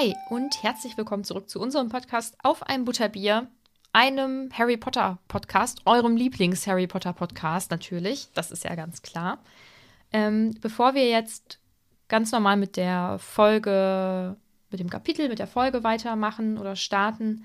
[0.00, 3.48] Hi und herzlich willkommen zurück zu unserem Podcast auf ein Butterbier,
[3.92, 9.42] einem Harry Potter Podcast, eurem Lieblings-Harry Potter Podcast natürlich, das ist ja ganz klar.
[10.10, 11.58] Ähm, bevor wir jetzt
[12.08, 14.36] ganz normal mit der Folge,
[14.70, 17.44] mit dem Kapitel, mit der Folge weitermachen oder starten,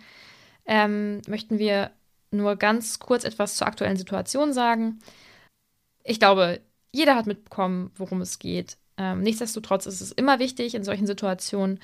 [0.66, 1.92] ähm, möchten wir
[2.31, 5.00] nur ganz kurz etwas zur aktuellen Situation sagen.
[6.06, 6.62] Ich glaube,
[6.94, 8.78] jeder hat mitbekommen, worum es geht.
[8.97, 11.81] Ähm, nichtsdestotrotz ist es immer wichtig, in solchen Situationen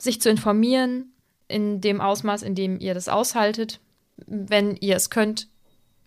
[0.00, 1.12] sich zu informieren,
[1.48, 3.80] in dem Ausmaß, in dem ihr das aushaltet,
[4.26, 5.48] wenn ihr es könnt,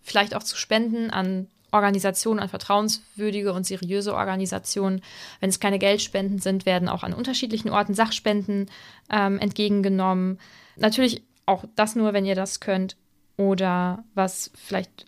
[0.02, 5.02] vielleicht auch zu spenden an Organisationen, an vertrauenswürdige und seriöse Organisationen.
[5.39, 8.69] Wenn es keine Geldspenden sind, werden auch an unterschiedlichen Orten Sachspenden
[9.09, 10.39] ähm, entgegengenommen.
[10.75, 12.95] Natürlich auch das nur, wenn ihr das könnt.
[13.36, 15.05] Oder was vielleicht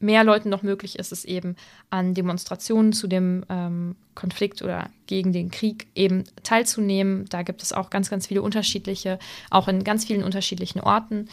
[0.00, 1.56] mehr Leuten noch möglich ist, ist eben
[1.90, 7.26] an Demonstrationen zu dem ähm, Konflikt oder gegen den Krieg eben teilzunehmen.
[7.28, 9.18] Da gibt es auch ganz, ganz viele unterschiedliche,
[9.50, 11.28] auch in ganz vielen unterschiedlichen Orten.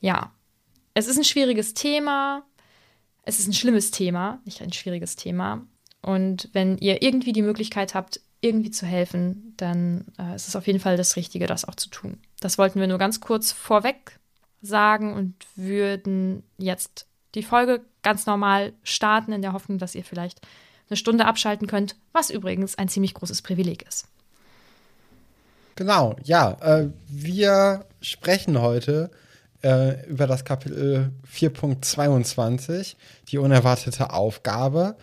[0.00, 0.32] Ja,
[0.94, 2.42] es ist ein schwieriges Thema.
[3.22, 5.66] Es ist ein schlimmes Thema, nicht ein schwieriges Thema.
[6.02, 10.66] Und wenn ihr irgendwie die Möglichkeit habt, irgendwie zu helfen, dann äh, ist es auf
[10.66, 12.18] jeden Fall das Richtige, das auch zu tun.
[12.40, 14.18] Das wollten wir nur ganz kurz vorweg
[14.62, 20.40] sagen und würden jetzt die Folge ganz normal starten, in der Hoffnung, dass ihr vielleicht
[20.88, 24.08] eine Stunde abschalten könnt, was übrigens ein ziemlich großes Privileg ist.
[25.76, 26.56] Genau, ja.
[26.60, 29.10] Äh, wir sprechen heute
[29.62, 32.96] äh, über das Kapitel 4.22,
[33.28, 34.96] die unerwartete Aufgabe.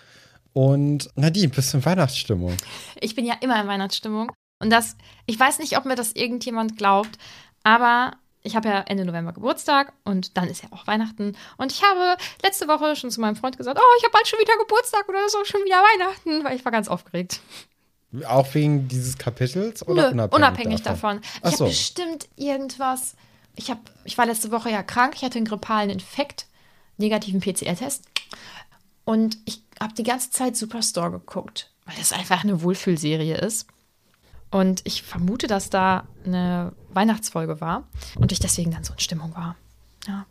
[0.53, 2.57] Und Nadine, bist du in Weihnachtsstimmung?
[2.99, 4.31] Ich bin ja immer in Weihnachtsstimmung.
[4.59, 7.17] Und das, ich weiß nicht, ob mir das irgendjemand glaubt,
[7.63, 11.35] aber ich habe ja Ende November Geburtstag und dann ist ja auch Weihnachten.
[11.57, 14.39] Und ich habe letzte Woche schon zu meinem Freund gesagt, oh, ich habe bald schon
[14.39, 17.41] wieder Geburtstag oder so, schon wieder Weihnachten, weil ich war ganz aufgeregt.
[18.25, 21.21] Auch wegen dieses Kapitels oder Nö, unabhängig, unabhängig davon?
[21.21, 21.51] davon?
[21.51, 23.15] Ich habe bestimmt irgendwas.
[23.55, 26.45] Ich, hab, ich war letzte Woche ja krank, ich hatte einen grippalen Infekt,
[26.97, 28.05] negativen PCR-Test.
[29.03, 33.67] Und ich habe die ganze Zeit Superstore geguckt, weil das einfach eine Wohlfühlserie ist.
[34.49, 37.83] Und ich vermute, dass da eine Weihnachtsfolge war
[38.15, 39.55] und ich deswegen dann so in Stimmung war.
[40.07, 40.25] Ja,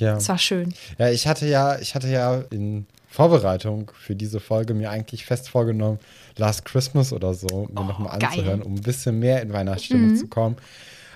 [0.00, 0.16] Ja.
[0.16, 0.72] es war schön.
[0.98, 5.48] ja, ich hatte ja, ich hatte ja in Vorbereitung für diese Folge mir eigentlich fest
[5.48, 5.98] vorgenommen,
[6.36, 10.26] Last Christmas oder so mir Oh, nochmal anzuhören, um ein bisschen mehr in Weihnachtsstimmung zu
[10.26, 10.56] kommen.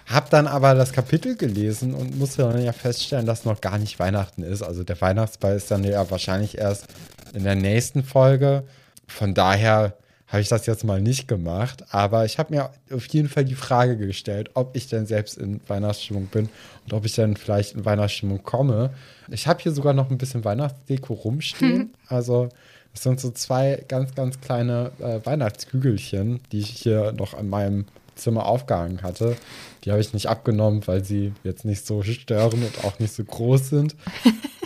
[0.06, 3.98] Hab dann aber das Kapitel gelesen und musste dann ja feststellen, dass noch gar nicht
[3.98, 4.62] Weihnachten ist.
[4.62, 6.86] Also der Weihnachtsball ist dann ja wahrscheinlich erst
[7.34, 8.64] in der nächsten Folge.
[9.06, 9.96] Von daher
[10.28, 11.84] habe ich das jetzt mal nicht gemacht.
[11.90, 15.60] Aber ich habe mir auf jeden Fall die Frage gestellt, ob ich denn selbst in
[15.66, 16.48] Weihnachtsstimmung bin
[16.84, 18.90] und ob ich dann vielleicht in Weihnachtsstimmung komme.
[19.30, 21.94] Ich habe hier sogar noch ein bisschen Weihnachtsdeko rumstehen.
[22.10, 22.48] Also
[22.94, 27.84] es sind so zwei ganz, ganz kleine äh, Weihnachtskügelchen, die ich hier noch an meinem
[28.14, 29.36] Zimmer aufgehangen hatte.
[29.84, 33.24] Die habe ich nicht abgenommen, weil sie jetzt nicht so stören und auch nicht so
[33.24, 33.94] groß sind.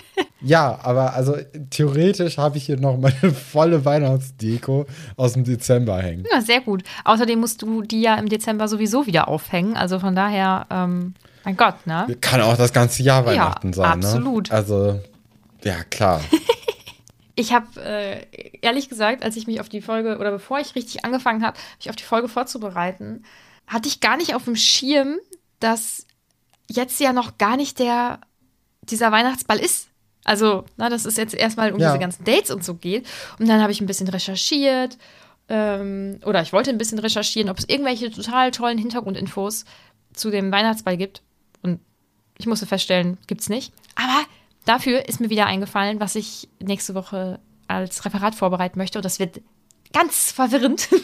[0.43, 1.37] Ja, aber also
[1.71, 4.87] theoretisch habe ich hier noch meine volle Weihnachtsdeko
[5.17, 6.25] aus dem Dezember hängen.
[6.31, 6.83] Ja, sehr gut.
[7.05, 9.77] Außerdem musst du die ja im Dezember sowieso wieder aufhängen.
[9.77, 11.15] Also von daher, ähm,
[11.45, 12.07] mein Gott, ne?
[12.21, 14.51] Kann auch das ganze Jahr Weihnachten sein, absolut.
[14.51, 14.57] ne?
[14.57, 15.01] Also,
[15.65, 16.21] ja, klar.
[17.35, 18.27] Ich habe äh,
[18.61, 21.89] ehrlich gesagt, als ich mich auf die Folge oder bevor ich richtig angefangen habe, mich
[21.89, 23.25] auf die Folge vorzubereiten,
[23.67, 25.17] hatte ich gar nicht auf dem Schirm,
[25.59, 26.07] dass
[26.69, 28.21] jetzt ja noch gar nicht der
[28.83, 29.89] dieser Weihnachtsball ist.
[30.25, 31.89] Also, na, dass es jetzt erstmal um Ja.
[31.89, 33.07] diese ganzen Dates und so geht.
[33.39, 34.97] Und dann habe ich ein bisschen recherchiert.
[35.49, 39.65] Ähm, oder ich wollte ein bisschen recherchieren, ob es irgendwelche total tollen Hintergrundinfos
[40.15, 41.23] zu dem Weihnachtsball gibt.
[41.63, 41.81] Und
[42.39, 43.73] ich musste feststellen, gibt's nicht.
[43.97, 44.25] Aber
[44.65, 48.99] dafür ist mir wieder eingefallen, was ich nächste Woche als Referat vorbereiten möchte.
[48.99, 49.41] Und das wird
[49.93, 50.89] ganz verwirrend.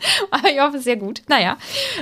[0.30, 1.22] Aber ich hoffe, sehr gut.
[1.28, 1.56] Naja.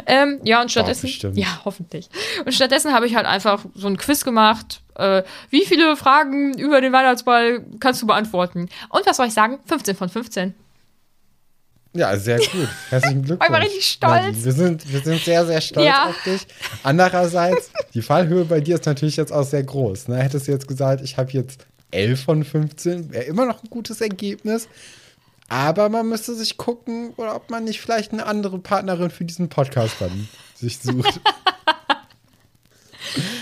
[0.07, 1.07] Ähm, ja, und stattdessen.
[1.07, 1.37] bestimmt.
[1.39, 2.09] ja, hoffentlich.
[2.45, 4.81] Und stattdessen habe ich halt einfach so ein Quiz gemacht.
[4.97, 8.69] Äh, wie viele Fragen über den Weihnachtsball kannst du beantworten?
[8.91, 9.59] Und was soll ich sagen?
[9.67, 10.55] 15 von 15.
[11.95, 12.69] Ja, sehr gut.
[12.91, 13.47] Herzlichen Glückwunsch.
[13.49, 14.45] Ich war richtig stolz.
[14.45, 16.07] Wir sind, wir sind sehr, sehr stolz Ja.
[16.11, 16.47] auf dich.
[16.83, 20.09] Andererseits, die Fallhöhe bei dir ist natürlich jetzt auch sehr groß.
[20.09, 20.17] Ne?
[20.23, 24.03] Hättest du jetzt gesagt, ich habe jetzt 11 von 15, wäre immer noch ein gutes
[24.03, 24.69] Ergebnis.
[25.49, 29.49] Aber man müsste sich gucken, oder ob man nicht vielleicht eine andere Partnerin für diesen
[29.49, 31.21] Podcast dann sich sucht.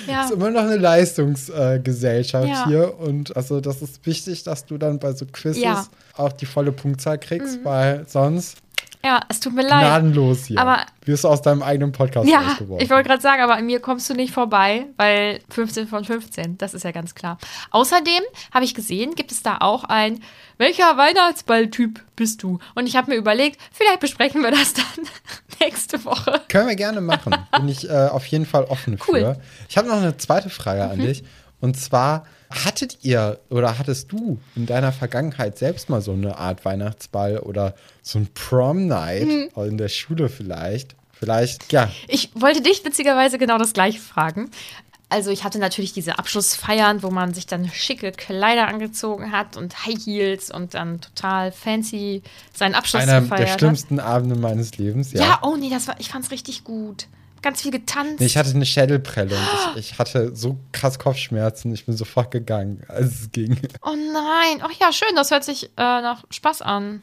[0.06, 0.24] Ja.
[0.26, 2.66] ist immer noch eine Leistungsgesellschaft Ja.
[2.66, 5.80] hier und also das ist wichtig, dass du dann bei so Quizzes Ja.
[5.80, 5.86] Mhm.
[6.22, 8.58] auch die volle Punktzahl kriegst, weil sonst
[9.04, 9.80] ja, es tut mir leid.
[9.82, 10.58] gnadenlos hier.
[10.58, 12.82] Aber- wirst du aus deinem eigenen Podcast Ja, rausgeworfen.
[12.84, 16.56] ich wollte gerade sagen, aber an mir kommst du nicht vorbei, weil 15 von 15,
[16.58, 17.36] das ist ja ganz klar.
[17.70, 18.22] Außerdem
[18.54, 20.20] habe ich gesehen, gibt es da auch ein,
[20.56, 22.58] welcher Weihnachtsballtyp bist du?
[22.74, 24.84] Und ich habe mir überlegt, vielleicht besprechen wir das dann
[25.60, 26.40] nächste Woche.
[26.48, 27.34] Können wir gerne machen.
[27.56, 29.20] Bin ich äh, auf jeden Fall offen Cool.
[29.20, 29.24] Mhm.
[29.34, 29.40] für.
[29.68, 31.22] Ich habe noch eine zweite Frage an dich.
[31.64, 36.64] Und zwar, hattet ihr oder hattest du in deiner Vergangenheit selbst mal so eine Art
[36.66, 39.48] Weihnachtsball oder so ein Prom-Night Mhm.
[39.64, 40.94] in der Schule vielleicht?
[41.12, 41.90] Vielleicht, ja.
[42.06, 44.50] Ich wollte dich witzigerweise genau das gleiche fragen.
[45.08, 49.86] Also ich hatte natürlich diese Abschlussfeiern, wo man sich dann schicke Kleider angezogen hat und
[49.86, 52.22] High Heels und dann total fancy
[52.52, 53.60] seinen Abschluss Einer gefeiert der hat.
[53.60, 55.20] schlimmsten Abende meines Lebens, ja.
[55.22, 55.38] Ja.
[55.42, 57.06] oh nee, das war, ich fand's richtig gut.
[57.44, 58.20] Ganz viel getanzt.
[58.20, 59.38] Nee, ich hatte eine Schädelprellung.
[59.76, 61.74] Ich, ich hatte so krass Kopfschmerzen.
[61.74, 63.58] Ich bin sofort gegangen, als es ging.
[63.82, 67.02] oh nein, ach ja, schön, das hört sich äh, nach Spaß an.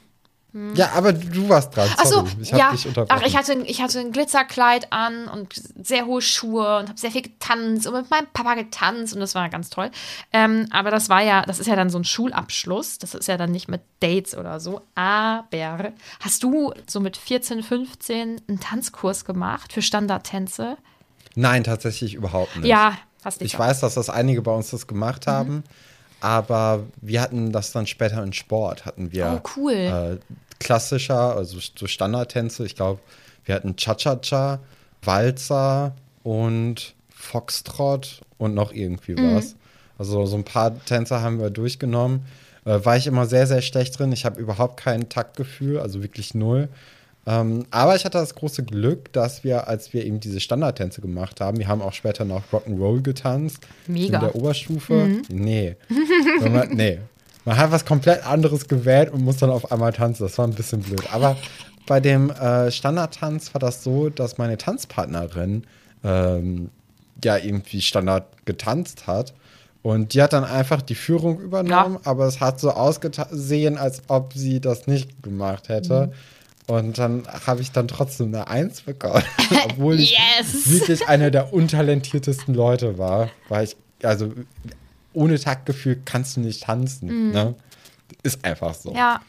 [0.76, 1.90] Ja, aber du warst dran.
[1.98, 2.74] Ach so, ich ja.
[3.08, 7.12] Ach, ich hatte, ich hatte ein Glitzerkleid an und sehr hohe Schuhe und habe sehr
[7.12, 9.92] viel getanzt und mit meinem Papa getanzt und das war ganz toll.
[10.34, 12.98] Ähm, aber das war ja, das ist ja dann so ein Schulabschluss.
[12.98, 14.82] Das ist ja dann nicht mit Dates oder so.
[14.96, 20.78] Aber hast du so mit 14, 15 einen Tanzkurs gemacht für Standardtänze?
[21.36, 22.68] Nein, tatsächlich überhaupt nicht.
[22.68, 23.54] Ja, fast nicht.
[23.54, 25.64] Ich weiß, dass das einige bei uns das gemacht Mhm.
[26.22, 28.86] Aber wir hatten das dann später in Sport.
[28.86, 29.74] Hatten wir Oh, cool.
[29.74, 30.18] äh,
[30.60, 32.66] klassischer, also so Standardtänze.
[32.66, 33.00] Ich glaube,
[33.46, 34.60] wir hatten Cha-Cha-Cha,
[35.04, 39.36] Walzer und Foxtrot und noch irgendwie Mhm.
[39.36, 39.56] was.
[39.98, 42.26] Also so ein paar Tänze haben wir durchgenommen.
[42.66, 44.12] Äh, war ich immer sehr, sehr schlecht drin.
[44.12, 46.70] Ich habe überhaupt kein Taktgefühl, also wirklich null.
[47.28, 51.40] Ähm, aber ich hatte das große Glück, dass wir, als wir eben diese Standardtänze gemacht
[51.40, 53.68] haben, wir haben auch später noch Rock'n'Roll getanzt.
[53.88, 54.18] Mega.
[54.18, 55.22] In der Oberstufe.
[55.30, 55.76] Nee.
[56.40, 57.00] Wenn man, nee.
[57.46, 60.24] Man hat was komplett anderes gewählt und muss dann auf einmal tanzen.
[60.24, 61.14] Das war ein bisschen blöd.
[61.14, 61.38] Aber
[61.88, 65.64] bei dem äh, Standardtanz war das so, dass meine Tanzpartnerin
[66.04, 66.70] ähm,
[67.24, 69.34] ja irgendwie Standard getanzt hat.
[69.84, 74.34] Und die hat dann einfach die Führung übernommen, aber es hat so ausgesehen, als ob
[74.34, 76.12] sie das nicht gemacht hätte.
[76.68, 79.24] Und dann habe ich dann trotzdem eine Eins bekommen,
[79.66, 80.70] obwohl ich Yes!
[80.70, 83.30] wirklich einer der untalentiertesten Leute war.
[83.50, 84.32] Weil ich, also
[85.14, 87.32] ohne Taktgefühl kannst du nicht tanzen.
[87.32, 87.56] Ne?
[88.24, 88.94] Ist einfach so.
[88.94, 89.22] Ja,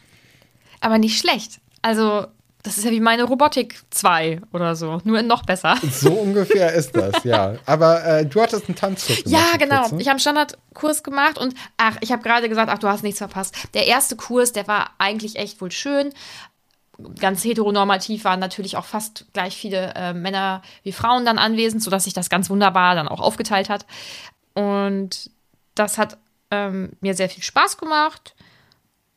[0.79, 1.59] aber nicht schlecht.
[1.81, 2.27] Also,
[2.63, 5.77] das ist ja wie meine Robotik 2 oder so, nur noch besser.
[5.91, 7.55] So ungefähr ist das, ja.
[7.65, 9.43] Aber äh, du hattest einen Tanzkurs gemacht.
[9.51, 9.81] Ja, genau.
[9.81, 9.99] kurzem.
[9.99, 13.17] Ich habe einen Standardkurs gemacht und ach, ich habe gerade gesagt, ach, du hast nichts
[13.17, 13.53] verpasst.
[13.73, 16.13] Der erste Kurs, der war eigentlich echt wohl schön.
[17.19, 22.03] Ganz heteronormativ waren natürlich auch fast gleich viele äh, Männer wie Frauen dann anwesend, sodass
[22.03, 23.85] sich das ganz wunderbar dann auch aufgeteilt hat.
[24.53, 25.31] Und
[25.75, 26.17] das hat
[26.51, 28.35] ähm, mir sehr viel Spaß gemacht.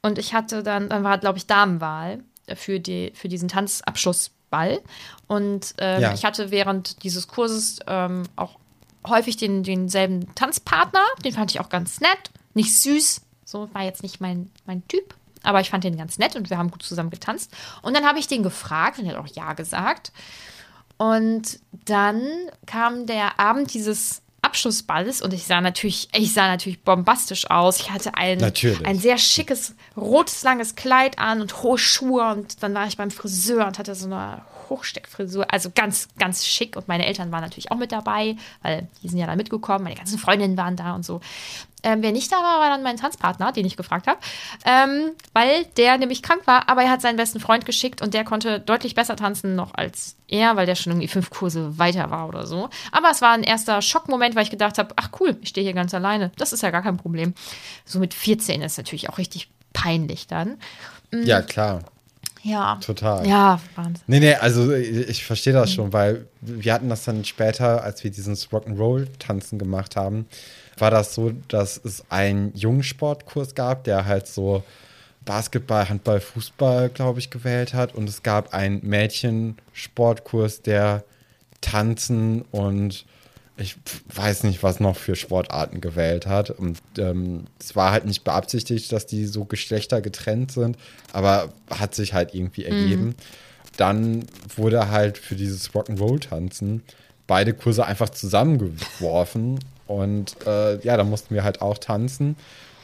[0.03, 2.23] Und ich hatte dann, dann war, glaube ich, Damenwahl
[2.55, 4.81] für, die, für diesen Tanzabschlussball.
[5.27, 6.15] Und ähm, Ja.
[6.15, 8.59] ich hatte während dieses Kurses ähm, auch
[9.07, 11.05] häufig den, denselben Tanzpartner.
[11.25, 12.31] Den fand ich auch ganz nett.
[12.55, 13.21] Nicht süß.
[13.45, 15.15] So war jetzt nicht mein, mein Typ.
[15.47, 17.53] Aber ich fand den ganz nett und wir haben gut zusammen getanzt.
[17.83, 20.13] Und dann habe ich den gefragt und er hat auch Ja gesagt.
[20.99, 22.23] Und dann
[22.67, 27.81] kam der Abend dieses Abschlussballes und ich sah natürlich, ich sah natürlich bombastisch aus.
[27.81, 28.87] Ich hatte ein, Natürlich.
[28.87, 33.11] ein sehr schickes, rotes, langes Kleid an und hohe Schuhe und dann war ich beim
[33.11, 37.71] Friseur und hatte so eine Hochsteckfrisur, also ganz, ganz schick und meine Eltern waren natürlich
[37.71, 41.05] auch mit dabei, weil die sind ja da mitgekommen, meine ganzen Freundinnen waren da und
[41.05, 41.21] so.
[41.87, 44.19] Ähm, wer nicht da war, war dann mein Tanzpartner, den ich gefragt habe,
[44.65, 48.25] ähm, weil der nämlich krank war, aber er hat seinen besten Freund geschickt und der
[48.25, 52.27] konnte deutlich besser tanzen noch als er, weil der schon irgendwie fünf Kurse weiter war
[52.27, 52.71] oder so.
[52.91, 55.75] Aber es war ein erster Schockmoment, weil ich gedacht habe, ach cool, ich stehe hier
[55.75, 56.33] ganz alleine.
[56.39, 57.35] Das ist ja gar kein Problem.
[57.85, 60.57] So mit 14 ist natürlich auch richtig peinlich dann.
[61.13, 61.85] Ja, klar.
[62.43, 62.81] Ja.
[62.85, 63.25] Total.
[63.29, 64.03] Ja, Wahnsinn.
[64.09, 68.03] Nee, nee, also ich, ich verstehe das schon, weil wir hatten das dann später, als
[68.03, 70.27] wir dieses Rock'n'Roll-Tanzen gemacht haben,
[70.79, 74.63] war das so, dass es einen Jungsportkurs gab, der halt so
[75.25, 77.95] Basketball, Handball, Fußball, glaube ich, gewählt hat.
[77.95, 81.05] Und es gab einen Mädchensportkurs, der
[81.61, 83.05] Tanzen und
[83.59, 83.77] ich
[84.15, 86.51] weiß nicht, was noch für Sportarten gewählt hat.
[86.51, 90.77] Und ähm, es war halt nicht beabsichtigt, dass die so Geschlechter getrennt sind,
[91.13, 93.15] aber hat sich halt irgendwie ergeben.
[93.77, 96.83] Dann wurde halt für dieses Rock'n'Roll-Tanzen
[97.27, 99.59] beide Kurse einfach zusammengeworfen.
[99.87, 102.37] Und äh, ja, da mussten wir halt auch tanzen.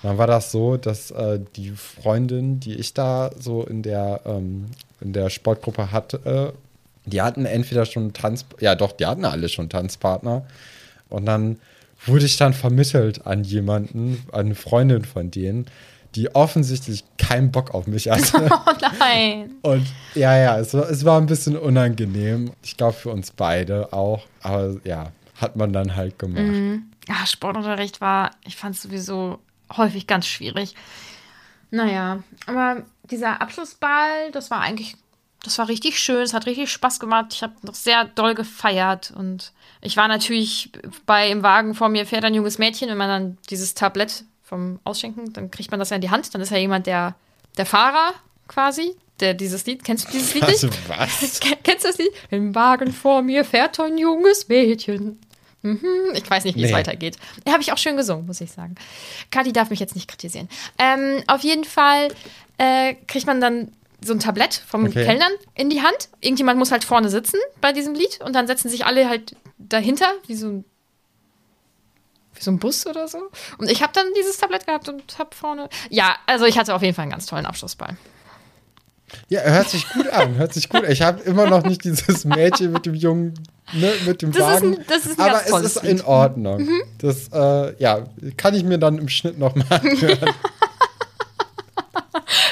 [0.03, 4.21] Und dann war das so, dass äh, die Freundin, die ich da so in der,
[4.25, 4.67] ähm,
[5.01, 6.55] in der Sportgruppe hatte,
[7.05, 10.45] die hatten entweder schon Tanz, ja doch, die hatten alle schon Tanzpartner.
[11.09, 11.59] Und dann
[12.07, 15.67] wurde ich dann vermittelt an jemanden, an eine Freundin von denen,
[16.15, 18.49] die offensichtlich keinen Bock auf mich hatte.
[18.51, 19.51] Oh nein.
[19.63, 22.53] Und ja, ja, es war, es war ein bisschen unangenehm.
[22.63, 24.25] Ich glaube für uns beide auch.
[24.43, 26.83] Aber ja, hat man dann halt gemacht.
[27.09, 29.39] Ja, Sportunterricht war, ich fand es sowieso
[29.77, 30.75] häufig ganz schwierig.
[31.71, 34.97] Naja, aber dieser Abschlussball, das war eigentlich,
[35.43, 37.33] das war richtig schön, es hat richtig Spaß gemacht.
[37.33, 40.71] Ich habe noch sehr doll gefeiert und ich war natürlich
[41.07, 44.79] bei im Wagen vor mir fährt ein junges Mädchen, wenn man dann dieses Tablett vom
[44.85, 47.15] Ausschenken, dann kriegt man das ja in die Hand, dann ist ja jemand der,
[47.57, 48.13] der Fahrer
[48.49, 50.65] quasi, der dieses Lied, kennst du dieses Lied nicht?
[50.65, 51.41] Also was?
[51.41, 52.13] Ken- Kennst du das Lied?
[52.31, 55.19] Im Wagen vor mir fährt ein junges Mädchen.
[55.63, 56.77] Mhm, ich weiß nicht, wie es Nee.
[56.77, 57.17] weitergeht.
[57.47, 58.75] Ja, Habe ich auch schön gesungen, muss ich sagen.
[59.31, 60.49] Kati darf mich jetzt nicht kritisieren.
[60.79, 62.09] Ähm, auf jeden Fall
[62.59, 63.73] äh, kriegt man dann
[64.05, 65.05] so ein Tablett vom Okay.
[65.05, 66.09] Kellnern in die Hand.
[66.21, 70.07] Irgendjemand muss halt vorne sitzen bei diesem Lied und dann setzen sich alle halt dahinter,
[70.27, 70.65] wie so ein
[72.35, 73.19] wie so ein Bus oder so.
[73.59, 75.69] Und ich habe dann dieses Tablett gehabt und habe vorne.
[75.91, 77.97] Ja, also ich hatte auf jeden Fall einen ganz tollen Abschlussball.
[79.29, 80.91] Ja, hört sich gut an, hört sich gut an.
[80.91, 83.35] Ich habe immer noch nicht dieses Mädchen mit dem jungen,
[83.73, 84.75] ne, mit dem Das ist Wagen.
[84.79, 85.93] ein- das ist ein aber ganz es ist Lied.
[85.93, 85.99] Mhm.
[86.01, 86.69] in Ordnung.
[86.99, 90.31] Das, äh, ja, kann ich mir dann im Schnitt nochmal anhören.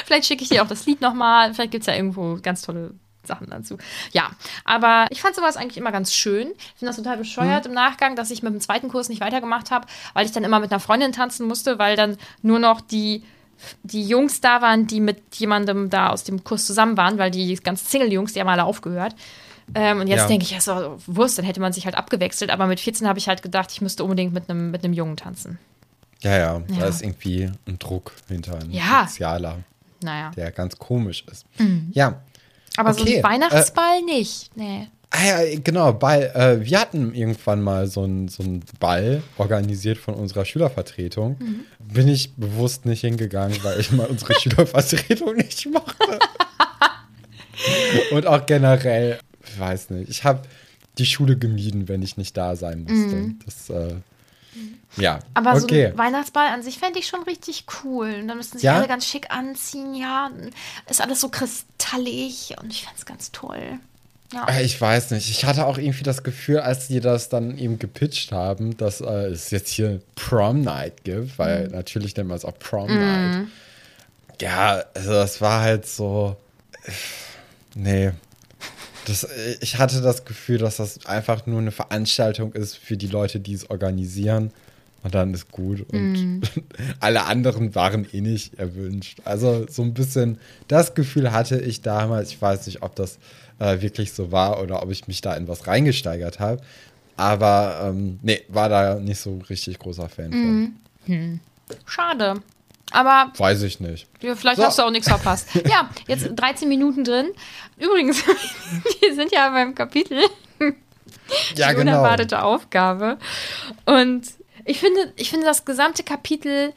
[0.05, 1.53] Vielleicht schicke ich dir auch das Lied nochmal.
[1.53, 2.91] Vielleicht gibt es ja irgendwo ganz tolle
[3.23, 3.77] Sachen dazu.
[4.11, 4.31] Ja,
[4.65, 6.47] aber ich fand sowas eigentlich immer ganz schön.
[6.57, 9.71] Ich finde das total bescheuert im Nachgang, dass ich mit dem zweiten Kurs nicht weitergemacht
[9.71, 13.23] habe, weil ich dann immer mit einer Freundin tanzen musste, weil dann nur noch die,
[13.83, 17.55] die Jungs da waren, die mit jemandem da aus dem Kurs zusammen waren, weil die
[17.55, 19.15] ganzen Single-Jungs, die haben alle aufgehört.
[19.75, 20.27] Ähm, und jetzt Ja.
[20.27, 22.49] denke ich, ja, so Wurst, dann hätte man sich halt abgewechselt.
[22.51, 25.17] Aber mit 14 habe ich halt gedacht, ich müsste unbedingt mit einem mit einem Jungen
[25.17, 25.57] tanzen.
[26.21, 26.37] Ja, ja,
[26.69, 26.79] Ja.
[26.79, 29.05] da ist irgendwie ein Druck hinter, ein Ja.
[29.07, 29.59] sozialer,
[30.03, 30.31] Naja.
[30.35, 31.45] der ganz komisch ist.
[31.59, 31.91] Mhm.
[31.93, 32.21] Ja.
[32.77, 34.49] Aber so Okay, ein Weihnachtsball nicht.
[34.55, 34.87] Nee.
[35.13, 36.31] Ah ja, genau, Ball.
[36.33, 41.37] Äh, wir hatten irgendwann mal so einen so einen Ball organisiert von unserer Schülervertretung.
[41.39, 41.65] Mhm.
[41.79, 46.17] Bin ich bewusst nicht hingegangen, weil ich mal unsere Schülervertretung nicht mochte.
[48.11, 50.41] Und auch generell, ich weiß nicht, ich habe
[50.97, 53.33] die Schule gemieden, wenn ich nicht da sein musste.
[53.45, 53.95] Das, äh,
[54.97, 55.19] ja, Mhm.
[55.35, 55.85] Aber so okay.
[55.87, 58.13] ein Weihnachtsball an sich fände ich schon richtig cool.
[58.21, 58.75] Und dann müssten sich Ja?
[58.75, 60.29] alle ganz schick anziehen, ja.
[60.89, 63.79] Ist alles so kristallig und ich fände es ganz toll.
[64.33, 64.47] Ja.
[64.49, 65.29] Äh, Ich weiß nicht.
[65.29, 69.27] Ich hatte auch irgendwie das Gefühl, als die das dann eben gepitcht haben, dass äh,
[69.27, 71.71] es jetzt hier Prom Night gibt, weil Mhm.
[71.73, 73.47] natürlich nennt man es auch Prom Night.
[74.41, 76.35] Ja, also das war halt so.
[76.83, 76.91] äh,
[77.75, 78.11] Nee.
[79.05, 83.07] Das, äh, ich hatte das Gefühl, dass das einfach nur eine Veranstaltung ist für die
[83.07, 84.51] Leute, die es organisieren.
[85.03, 85.81] Und dann ist gut.
[85.91, 86.41] Und Mhm.
[86.99, 89.19] alle anderen waren eh nicht erwünscht.
[89.25, 92.29] Also so ein bisschen das Gefühl hatte ich damals.
[92.29, 93.17] Ich weiß nicht, ob das
[93.57, 96.61] äh, wirklich so war oder ob ich mich da in was reingesteigert habe.
[97.17, 100.73] Aber ähm, nee, war da nicht so richtig großer Fan Mhm.
[101.07, 101.39] von.
[101.85, 102.35] Schade.
[102.91, 104.07] Aber Weiß ich nicht.
[104.21, 104.63] ja, vielleicht So.
[104.65, 105.47] hast du auch nichts verpasst.
[105.67, 107.29] Ja, jetzt 13 Minuten drin.
[107.77, 108.23] Übrigens,
[109.01, 110.19] wir sind ja beim Kapitel
[111.55, 111.91] Ja, die genau.
[111.99, 113.17] unerwartete Aufgabe.
[113.85, 114.23] Und
[114.65, 116.73] ich finde, ich finde, das gesamte Kapitel,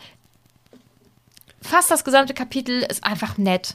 [1.61, 3.75] fast das gesamte Kapitel ist einfach nett.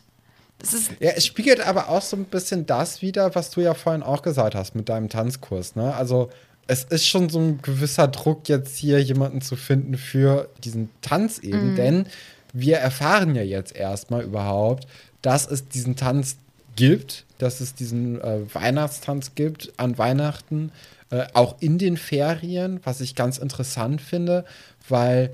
[0.62, 3.74] Es ist Ja, es spiegelt aber auch so ein bisschen das wieder, was du ja
[3.74, 5.75] vorhin auch gesagt hast mit deinem Tanzkurs.
[5.75, 5.93] Ne?
[5.96, 6.29] Also
[6.69, 11.39] es ist schon so ein gewisser Druck, jetzt hier jemanden zu finden für diesen Tanz
[11.39, 12.05] eben, denn
[12.53, 14.88] wir erfahren ja jetzt erstmal überhaupt,
[15.23, 16.38] dass es diesen Tanz
[16.75, 20.71] gibt, dass es diesen äh, Weihnachtstanz gibt an Weihnachten,
[21.09, 24.45] äh, auch in den Ferien, was ich ganz interessant finde,
[24.88, 25.31] weil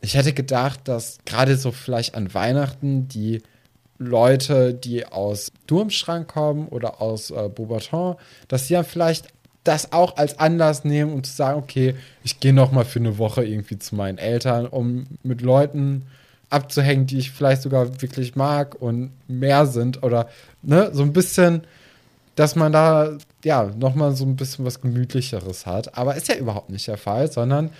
[0.00, 3.40] ich hätte gedacht, dass gerade so vielleicht an Weihnachten die
[3.98, 8.16] Leute, die aus Durmstrang kommen oder aus äh, Beaubaton,
[8.48, 9.28] dass sie dann vielleicht
[9.64, 13.18] das auch als Anlass nehmen, um zu sagen, okay, ich gehe noch mal für eine
[13.18, 16.06] Woche irgendwie zu meinen Eltern, um mit Leuten
[16.50, 20.28] abzuhängen, die ich vielleicht sogar wirklich mag und mehr sind oder
[20.62, 21.62] ne, so ein bisschen,
[22.34, 25.96] dass man da ja noch mal so ein bisschen was gemütlicheres hat.
[25.96, 27.70] Aber ist ja überhaupt nicht der Fall, sondern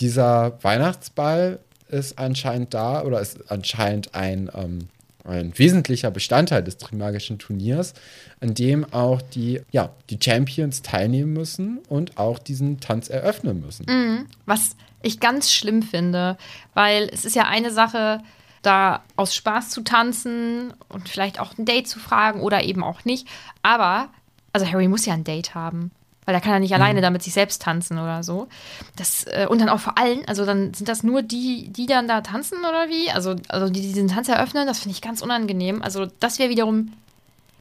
[0.00, 4.88] dieser Weihnachtsball ist anscheinend da oder ist anscheinend ein ähm,
[5.28, 7.94] ein wesentlicher Bestandteil des Trimagischen Turniers,
[8.40, 14.26] an dem auch die, ja, die Champions teilnehmen müssen und auch diesen Tanz eröffnen müssen.
[14.46, 16.36] Was ich ganz schlimm finde,
[16.74, 18.20] weil es ist ja eine Sache,
[18.62, 23.04] da aus Spaß zu tanzen und vielleicht auch ein Date zu fragen oder eben auch
[23.04, 23.28] nicht.
[23.62, 24.08] Aber,
[24.52, 25.90] also Harry muss ja ein Date haben.
[26.28, 28.48] Weil er kann ja nicht alleine da mit sich selbst tanzen oder so.
[28.96, 32.06] Das, äh, und dann auch vor allem, also dann sind das nur die, die dann
[32.06, 33.10] da tanzen oder wie?
[33.10, 35.80] Also, also die diesen Tanz eröffnen, das finde ich ganz unangenehm.
[35.80, 36.92] Also das wäre wiederum,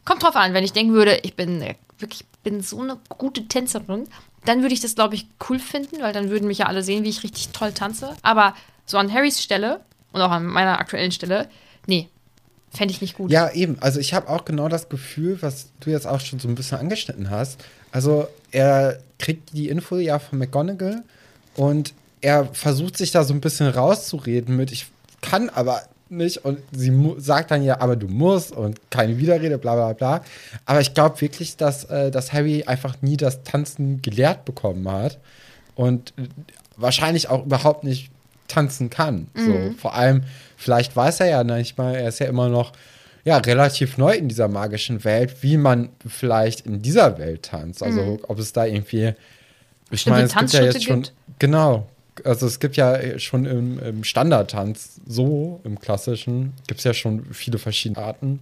[0.04, 3.48] kommt drauf an, wenn ich denken würde, ich bin äh, wirklich, bin so eine gute
[3.48, 4.10] Tänzerin,
[4.44, 7.06] dann würde ich das, glaube ich, cool finden, weil dann würden mich ja alle sehen,
[7.06, 8.18] wie ich richtig toll tanze.
[8.22, 8.54] Aber
[8.86, 9.80] so an Harrys Stelle
[10.12, 11.48] und auch an meiner aktuellen Stelle,
[11.86, 12.10] nee,
[12.70, 13.32] fände ich nicht gut.
[13.32, 13.78] Ja, eben.
[13.80, 16.80] Also ich habe auch genau das Gefühl, was du jetzt auch schon so ein bisschen
[16.80, 17.64] angeschnitten hast.
[17.94, 21.04] Also er kriegt die Info ja von McGonagall
[21.56, 24.88] und er versucht sich da so ein bisschen rauszureden mit, ich
[25.22, 29.76] kann aber nicht und sie sagt dann ja, aber du musst und keine Widerrede, bla
[29.76, 30.24] bla bla.
[30.66, 35.20] Aber ich glaube wirklich, dass, äh, dass Harry einfach nie das Tanzen gelehrt bekommen hat
[35.76, 36.14] und
[36.78, 38.10] wahrscheinlich auch überhaupt nicht
[38.48, 39.28] tanzen kann.
[39.36, 40.24] So, vor allem,
[40.56, 42.72] vielleicht weiß er ja nicht mal, er ist ja immer noch
[43.28, 47.84] ja, relativ neu in dieser magischen Welt, wie man vielleicht in dieser Welt tanzt.
[47.84, 51.14] Also ob es da irgendwie, ich Bestimmte meine, es gibt ja jetzt schon, gibt?
[51.38, 51.90] genau,
[52.24, 57.26] also es gibt ja schon im, im Standardtanz so, im klassischen, gibt es ja schon
[57.34, 58.40] viele verschiedene Arten.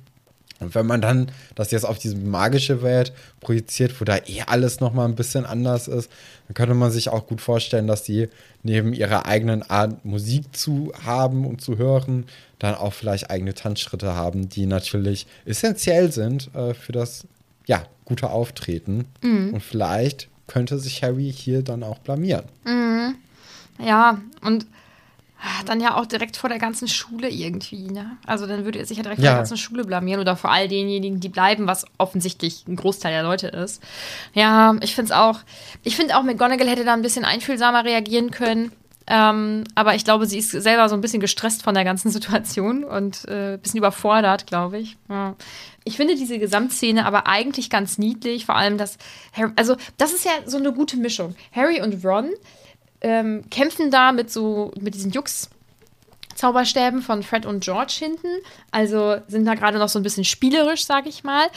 [0.60, 4.80] Und wenn man dann das jetzt auf diese magische Welt projiziert, wo da eh alles
[4.80, 6.10] noch mal ein bisschen anders ist,
[6.48, 8.30] dann könnte man sich auch gut vorstellen, dass die
[8.64, 12.26] neben ihrer eigenen Art Musik zu haben und zu hören,
[12.60, 17.28] dann auch vielleicht eigene Tanzschritte haben, die natürlich essentiell sind äh, für das
[17.66, 19.06] ja, gute Auftreten.
[19.54, 22.46] Und vielleicht könnte sich Harry hier dann auch blamieren.
[23.80, 24.66] Ja, und
[25.66, 28.18] dann ja auch direkt vor der ganzen Schule irgendwie, ne?
[28.26, 29.32] Also dann würde er sich ja direkt vor Ja.
[29.32, 33.24] der ganzen Schule blamieren oder vor all denjenigen, die bleiben, was offensichtlich ein Großteil der
[33.24, 33.82] Leute ist.
[34.34, 35.40] Ja, ich finde es auch,
[35.84, 38.72] ich finde auch, McGonagall hätte da ein bisschen einfühlsamer reagieren können.
[39.08, 42.84] Ähm, aber ich glaube, sie ist selber so ein bisschen gestresst von der ganzen Situation
[42.84, 44.98] und äh, ein bisschen überfordert, glaube ich.
[45.10, 45.36] Ja.
[45.84, 48.98] Ich finde diese Gesamtszene aber eigentlich ganz niedlich, vor allem das,
[49.34, 51.36] Harry, also das ist ja so eine gute Mischung.
[51.56, 52.32] Harry und Ron
[53.02, 55.50] ähm, kämpfen da mit so, mit diesen Jux.
[56.36, 58.28] Zauberstäben von Fred und George hinten.
[58.70, 61.48] Also sind da gerade noch so ein bisschen spielerisch, sag ich mal.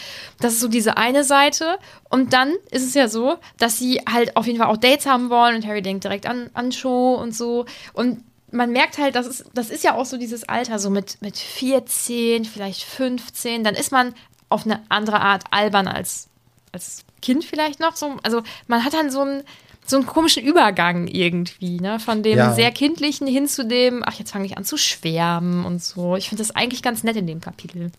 [0.41, 1.79] Das ist so diese eine Seite.
[2.09, 5.31] Und dann ist es ja so, dass sie halt auf jeden Fall auch Dates haben
[5.31, 7.67] wollen und Harry denkt direkt an, an Show und so.
[7.93, 11.21] Und man merkt halt, das ist, das ist ja auch so dieses Alter, so mit,
[11.21, 13.65] mit 14, vielleicht 15.
[13.65, 14.15] Dann ist man
[14.49, 16.29] auf eine andere Art albern als,
[16.73, 17.97] als Kind vielleicht noch.
[17.97, 19.43] So, also man hat dann so einen,
[19.89, 21.99] so einen komischen Übergang irgendwie, ne?
[21.99, 22.53] Von dem Ja.
[22.55, 26.17] sehr kindlichen hin zu dem, ach, jetzt fange ich an zu schwärmen und so.
[26.17, 27.91] Ich finde das eigentlich ganz nett in dem Kapitel.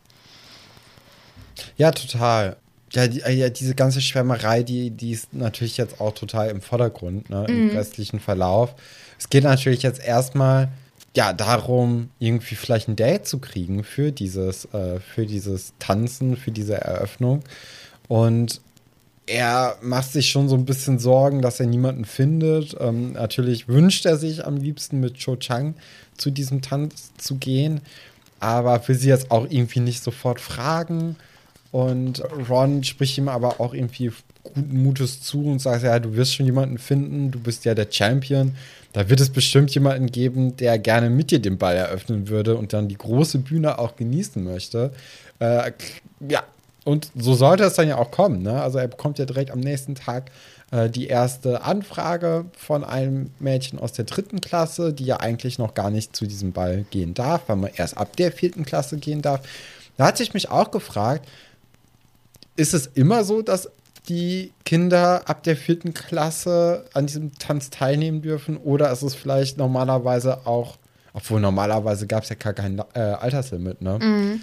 [1.78, 2.58] Ja, total.
[2.92, 6.62] Ja, die, äh, ja, diese ganze Schwärmerei, die, die ist natürlich jetzt auch total im
[6.62, 8.74] Vordergrund, ne, im restlichen Verlauf.
[9.20, 10.70] Es geht natürlich jetzt erstmal
[11.16, 16.52] ja darum, irgendwie vielleicht ein Date zu kriegen für dieses, äh, für dieses Tanzen, für
[16.52, 17.44] diese Eröffnung.
[18.08, 18.62] Und
[19.30, 22.76] er macht sich schon so ein bisschen Sorgen, dass er niemanden findet.
[22.80, 25.76] Ähm, natürlich wünscht er sich am liebsten mit Cho Chang
[26.18, 27.82] zu diesem Tanz zu gehen,
[28.40, 31.16] aber will sie jetzt auch irgendwie nicht sofort fragen.
[31.72, 34.12] Und Ron spricht ihm aber auch irgendwie
[34.44, 37.88] guten Mutes zu und sagt, ja, du wirst schon jemanden finden, du bist ja der
[37.90, 38.56] Champion.
[38.94, 42.74] Da wird es bestimmt jemanden geben, der gerne mit dir den Ball eröffnen würde und
[42.74, 44.92] dann die große Bühne auch genießen möchte.
[45.38, 45.72] Äh,
[46.28, 46.44] ja,
[46.90, 48.42] und so sollte es dann ja auch kommen.
[48.42, 48.60] Ne?
[48.60, 50.32] Also er bekommt ja direkt am nächsten Tag
[50.72, 55.76] äh, die erste Anfrage von einem Mädchen aus der dritten Klasse, die ja eigentlich noch
[55.76, 59.22] gar nicht zu diesem Ball gehen darf, weil man erst ab der vierten Klasse gehen
[59.22, 59.42] darf.
[59.98, 61.30] Da hat sich mich auch gefragt,
[62.56, 63.70] ist es immer so, dass
[64.08, 68.58] die Kinder ab der vierten Klasse an diesem Tanz teilnehmen dürfen?
[68.58, 70.78] Oder ist es vielleicht normalerweise auch,
[71.14, 74.00] obwohl normalerweise gab es ja gar kein äh, Alterslimit, ne?
[74.02, 74.42] Mhm,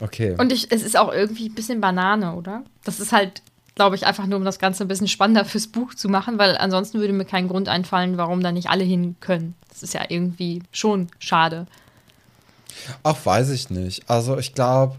[0.00, 0.34] Okay.
[0.38, 2.62] Und ich, es ist auch irgendwie ein bisschen Banane, oder?
[2.84, 3.42] Das ist halt,
[3.74, 6.56] glaube ich, einfach nur, um das Ganze ein bisschen spannender fürs Buch zu machen, weil
[6.56, 9.54] ansonsten würde mir kein Grund einfallen, warum da nicht alle hin können.
[9.68, 11.66] Das ist ja irgendwie schon schade.
[13.02, 14.08] Auch weiß ich nicht.
[14.08, 14.96] Also ich glaube,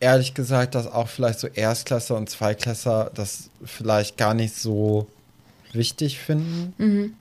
[0.00, 5.06] ehrlich gesagt, dass auch vielleicht so Erstklässler und Zweiklässler das vielleicht gar nicht so
[5.74, 6.74] wichtig finden.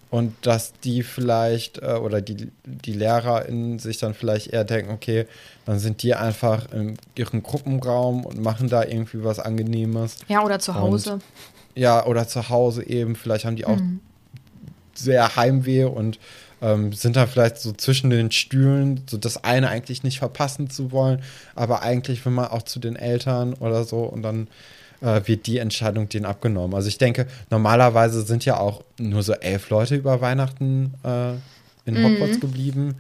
[0.10, 5.26] Und dass die vielleicht äh, oder die, die LehrerInnen sich dann vielleicht eher denken, okay,
[5.66, 10.18] dann sind die einfach in ihrem Gruppenraum und machen da irgendwie was Angenehmes.
[10.28, 11.20] Ja, oder zu Hause.
[11.76, 13.16] Ja, oder zu Hause eben.
[13.16, 13.80] Vielleicht haben die auch
[14.94, 16.20] sehr Heimweh und
[16.62, 20.92] ähm, sind dann vielleicht so zwischen den Stühlen, so das eine eigentlich nicht verpassen zu
[20.92, 21.22] wollen,
[21.56, 24.48] aber eigentlich will man auch zu den Eltern oder so und dann
[25.02, 26.76] äh, wird die Entscheidung denen abgenommen.
[26.76, 31.34] Also ich denke, normalerweise sind ja auch nur so elf Leute über Weihnachten äh,
[31.86, 32.96] in Hogwarts geblieben.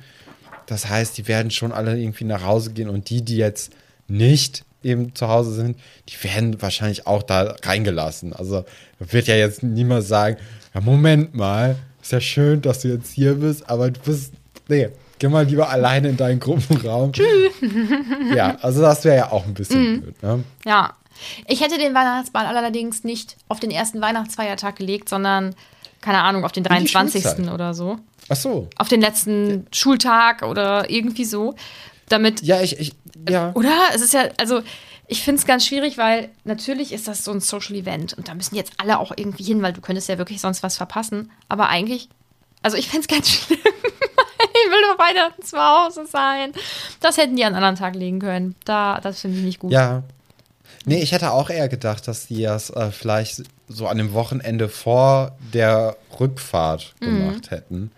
[0.65, 3.71] Das heißt, die werden schon alle irgendwie nach Hause gehen und die, die jetzt
[4.07, 5.77] nicht eben zu Hause sind,
[6.09, 8.33] die werden wahrscheinlich auch da reingelassen.
[8.33, 8.65] Also
[8.99, 10.37] da wird ja jetzt niemand sagen,
[10.73, 14.33] ja, Moment mal, ist ja schön, dass du jetzt hier bist, aber du bist,
[14.67, 17.13] nee, geh mal lieber alleine in deinen Gruppenraum.
[17.13, 17.53] Tschüss.
[18.35, 20.43] ja, also das wäre ja auch ein bisschen blöd, ne?
[20.65, 20.93] Ja.
[21.47, 25.55] Ich hätte den Weihnachtsball allerdings nicht auf den ersten Weihnachtsfeiertag gelegt, sondern,
[26.01, 27.21] keine Ahnung, auf den die 23.
[27.23, 27.53] Schulzeit.
[27.53, 27.97] oder so.
[28.29, 28.69] Ach so.
[28.77, 31.55] Auf den letzten Schultag oder irgendwie so.
[32.10, 32.93] Damit Ja, ich, ich,
[33.29, 33.51] ja.
[33.55, 33.71] Oder?
[33.93, 34.62] Es ist ja, also
[35.07, 38.34] ich finde es ganz schwierig, weil natürlich ist das so ein Social Event und da
[38.34, 41.31] müssen jetzt alle auch irgendwie hin, weil du könntest ja wirklich sonst was verpassen.
[41.49, 42.07] Aber eigentlich,
[42.62, 43.60] also ich finde es ganz schlimm.
[43.60, 46.53] ich will doch Weihnachten zu Hause sein.
[47.01, 48.55] Das hätten die an anderen Tag legen können.
[48.63, 49.71] Da, das finde ich nicht gut.
[49.71, 50.03] Ja.
[50.85, 54.67] Nee, ich hätte auch eher gedacht, dass die das äh, vielleicht so an dem Wochenende
[54.69, 57.05] vor der Rückfahrt Mhm.
[57.05, 57.91] gemacht hätten.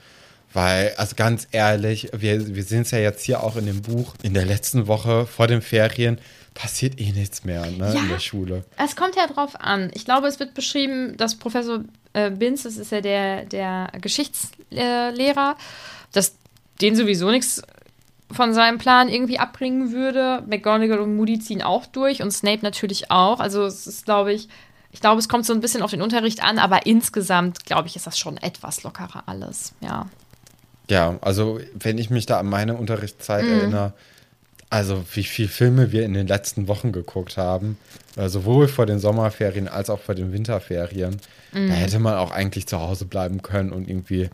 [0.56, 4.14] Weil, also ganz ehrlich, wir, wir sehen es ja jetzt hier auch in dem Buch,
[4.22, 6.20] in der letzten Woche vor den Ferien
[6.54, 8.00] passiert eh nichts mehr ne, Ja.
[8.00, 8.64] in der Schule.
[8.78, 9.90] Es kommt ja drauf an.
[9.96, 11.80] Ich glaube, es wird beschrieben, dass Professor
[12.14, 15.58] äh, Binz, das ist ja der, der Geschichtslehrer,
[16.12, 16.36] dass
[16.82, 17.62] den sowieso nichts
[18.34, 20.44] von seinem Plan irgendwie abbringen würde.
[20.48, 23.40] McGonagall und Moody ziehen auch durch und Snape natürlich auch.
[23.40, 24.48] Also es ist, glaube ich,
[24.92, 27.96] ich glaube, es kommt so ein bisschen auf den Unterricht an, aber insgesamt, glaube ich,
[27.96, 29.74] ist das schon etwas lockerer alles.
[29.82, 30.08] Ja.
[30.90, 33.52] Ja, also wenn ich mich da an meine Unterrichtszeit Mhm.
[33.52, 33.94] erinnere,
[34.70, 37.78] also wie viele Filme wir in den letzten Wochen geguckt haben,
[38.18, 41.18] äh, sowohl vor den Sommerferien als auch vor den Winterferien,
[41.54, 41.68] Mhm.
[41.70, 44.30] da hätte man auch eigentlich zu Hause bleiben können und irgendwie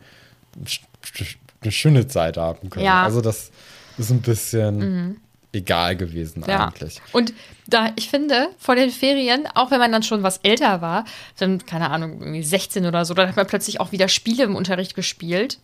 [1.61, 2.85] eine schöne Zeit haben können.
[2.85, 2.99] Ja.
[3.01, 3.05] Mhm.
[3.05, 3.51] Also das
[3.99, 6.67] ist ein bisschen egal gewesen Ja.
[6.67, 7.01] eigentlich.
[7.11, 7.33] Und
[7.67, 11.05] da, ich finde, vor den Ferien, auch wenn man dann schon was älter war,
[11.39, 14.55] dann, keine Ahnung, irgendwie 16 oder so, dann hat man plötzlich auch wieder Spiele im
[14.55, 15.59] Unterricht gespielt,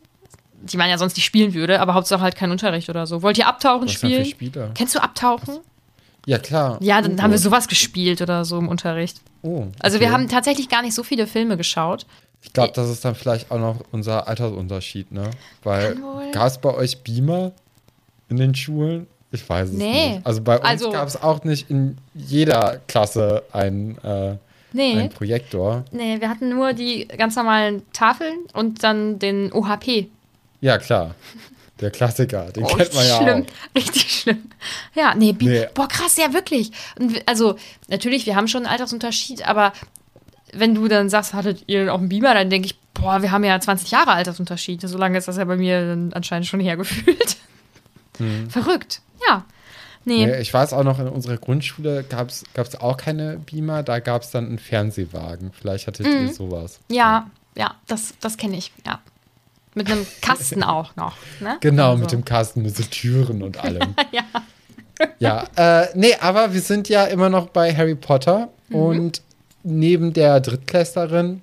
[0.61, 3.21] die man ja sonst nicht spielen würde, aber Hauptsache halt kein Unterricht oder so.
[3.21, 4.25] Wollt ihr Abtauchen Was spielen?
[4.25, 4.71] Spiele?
[4.73, 5.59] Kennst du Abtauchen?
[6.25, 6.79] Ja, klar.
[6.81, 9.17] Ja, dann Oh, haben wir sowas gespielt oder so im Unterricht.
[9.43, 10.13] Oh, Also wir okay.
[10.15, 12.07] haben tatsächlich gar nicht so viele Filme geschaut.
[12.41, 15.29] Ich glaube, das ist dann vielleicht auch noch unser Altersunterschied, ne?
[15.63, 15.97] Weil
[16.31, 17.51] gab es bei euch Beamer
[18.29, 19.07] in den Schulen?
[19.31, 20.15] Ich weiß es Nee.
[20.15, 20.25] nicht.
[20.25, 24.37] Also bei uns Also- gab es auch nicht in jeder Klasse einen, äh,
[24.71, 24.93] Nee.
[24.99, 25.83] einen Projektor.
[25.91, 30.07] Nee, wir hatten nur die ganz normalen Tafeln und dann den OHP.
[30.61, 31.15] Ja, klar.
[31.81, 33.75] Der Klassiker, den Oh, kennt man ja schlimm, auch.
[33.75, 34.43] richtig schlimm.
[34.93, 35.67] Ja, nee, Bi Nee.
[35.73, 36.71] boah, krass, ja, wirklich.
[36.97, 37.55] Und also,
[37.89, 39.73] natürlich, wir haben schon einen Altersunterschied, aber
[40.53, 43.43] wenn du dann sagst, hattet ihr auch einen Beamer, dann denke ich, boah, wir haben
[43.43, 44.81] ja 20 Jahre Altersunterschied.
[44.87, 47.35] So lange ist das ja bei mir dann anscheinend schon hergefühlt.
[48.49, 49.45] Verrückt, ja.
[50.07, 50.31] Nee, Mhm.
[50.33, 54.21] Nee, ich weiß auch noch, in unserer Grundschule gab es auch keine Beamer, da gab
[54.21, 55.51] es dann einen Fernsehwagen.
[55.51, 56.79] Vielleicht hattet ihr sowas.
[56.89, 56.95] Mhm.
[56.95, 58.99] ja, ja, das, das kenne ich, ja.
[59.73, 61.57] Mit einem Kasten auch noch, ne?
[61.61, 62.01] Genau, Also.
[62.01, 63.95] mit dem Kasten, mit so Türen und allem.
[64.11, 64.23] Ja.
[65.19, 65.43] Ja,
[65.83, 68.75] äh, nee, aber wir sind ja immer noch bei Harry Potter Mhm.
[68.75, 69.21] und
[69.63, 71.41] neben der Drittklässlerin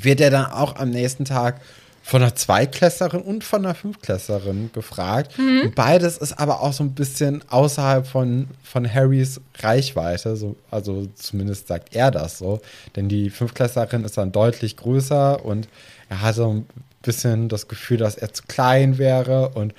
[0.00, 1.60] wird er dann auch am nächsten Tag
[2.02, 5.38] von einer Zweitklässlerin und von einer Fünftklässlerin gefragt.
[5.38, 5.62] Mhm.
[5.66, 10.36] Und beides ist aber auch so ein bisschen außerhalb von, von Harrys Reichweite.
[10.36, 12.60] So, also zumindest sagt er das so.
[12.96, 15.68] Denn die Fünftklässlerin ist dann deutlich größer und
[16.08, 16.66] er hat so ein
[17.02, 19.72] bisschen das Gefühl, dass er zu klein wäre und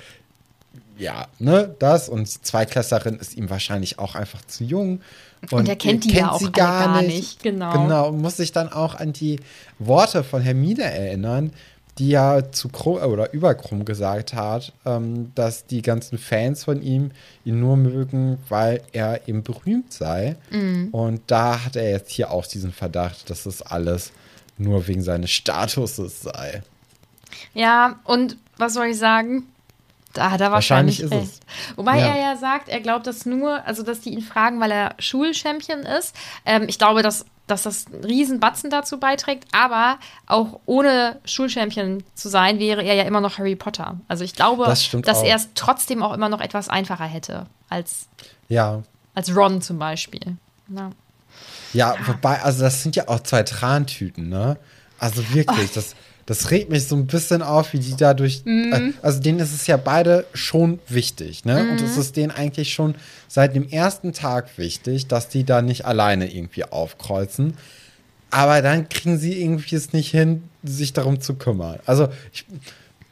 [0.96, 2.08] ja, ne, das.
[2.08, 5.00] Und die Zweiklässlerin ist ihm wahrscheinlich auch einfach zu jung.
[5.50, 7.72] Und er kennt die ja auch alle gar nicht, genau.
[7.72, 9.40] Genau, und muss sich dann auch an die
[9.78, 11.52] Worte von Hermine erinnern,
[11.98, 16.82] die ja zu Krumm oder über Krumm gesagt hat, ähm, dass die ganzen Fans von
[16.82, 17.12] ihm
[17.44, 20.36] ihn nur mögen, weil er eben berühmt sei.
[20.50, 20.88] Mhm.
[20.90, 24.12] Und da hat er jetzt hier auch diesen Verdacht, dass das alles
[24.58, 26.62] nur wegen seines Statuses sei.
[27.52, 29.44] Ja, und was soll ich sagen?
[30.12, 31.76] Da hat er wahrscheinlich, Wahrscheinlich ist recht.
[31.76, 32.14] Wobei Ja.
[32.14, 35.80] er ja sagt, er glaubt das nur, also dass die ihn fragen, weil er Schulchampion
[35.80, 36.14] ist.
[36.46, 42.02] Ähm, ich glaube, dass, dass das einen riesen Batzen dazu beiträgt, aber auch ohne Schulchampion
[42.14, 44.00] zu sein, wäre er ja immer noch Harry Potter.
[44.08, 48.08] Also ich glaube, Das dass er es trotzdem auch immer noch etwas einfacher hätte als,
[48.48, 48.82] Ja,
[49.14, 50.36] als Ron zum Beispiel.
[50.68, 50.90] Ja.
[51.72, 54.56] Ja, wobei, also das sind ja auch zwei Trantüten, ne?
[54.98, 58.42] Also wirklich, das, das regt mich so ein bisschen auf, wie die dadurch.
[58.46, 61.68] Äh, also denen ist es ja beide schon wichtig, ne?
[61.70, 62.94] Und es ist denen eigentlich schon
[63.28, 67.54] seit dem ersten Tag wichtig, dass die da nicht alleine irgendwie aufkreuzen.
[68.30, 71.78] Aber dann kriegen sie irgendwie es nicht hin, sich darum zu kümmern.
[71.86, 72.46] Also ich,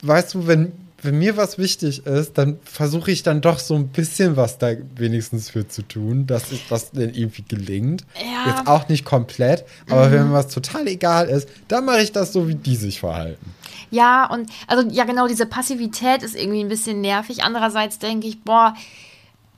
[0.03, 0.73] weißt du, wenn,
[1.03, 4.73] wenn mir was wichtig ist, dann versuche ich dann doch so ein bisschen was da
[4.97, 8.05] wenigstens für zu tun, dass es das denn irgendwie gelingt.
[8.15, 8.51] Ja.
[8.51, 12.33] Jetzt auch nicht komplett, aber wenn mir was total egal ist, dann mache ich das
[12.33, 13.45] so, wie die sich verhalten.
[13.91, 17.43] Ja, und also ja, genau, diese Passivität ist irgendwie ein bisschen nervig.
[17.43, 18.75] Andererseits denke ich, boah,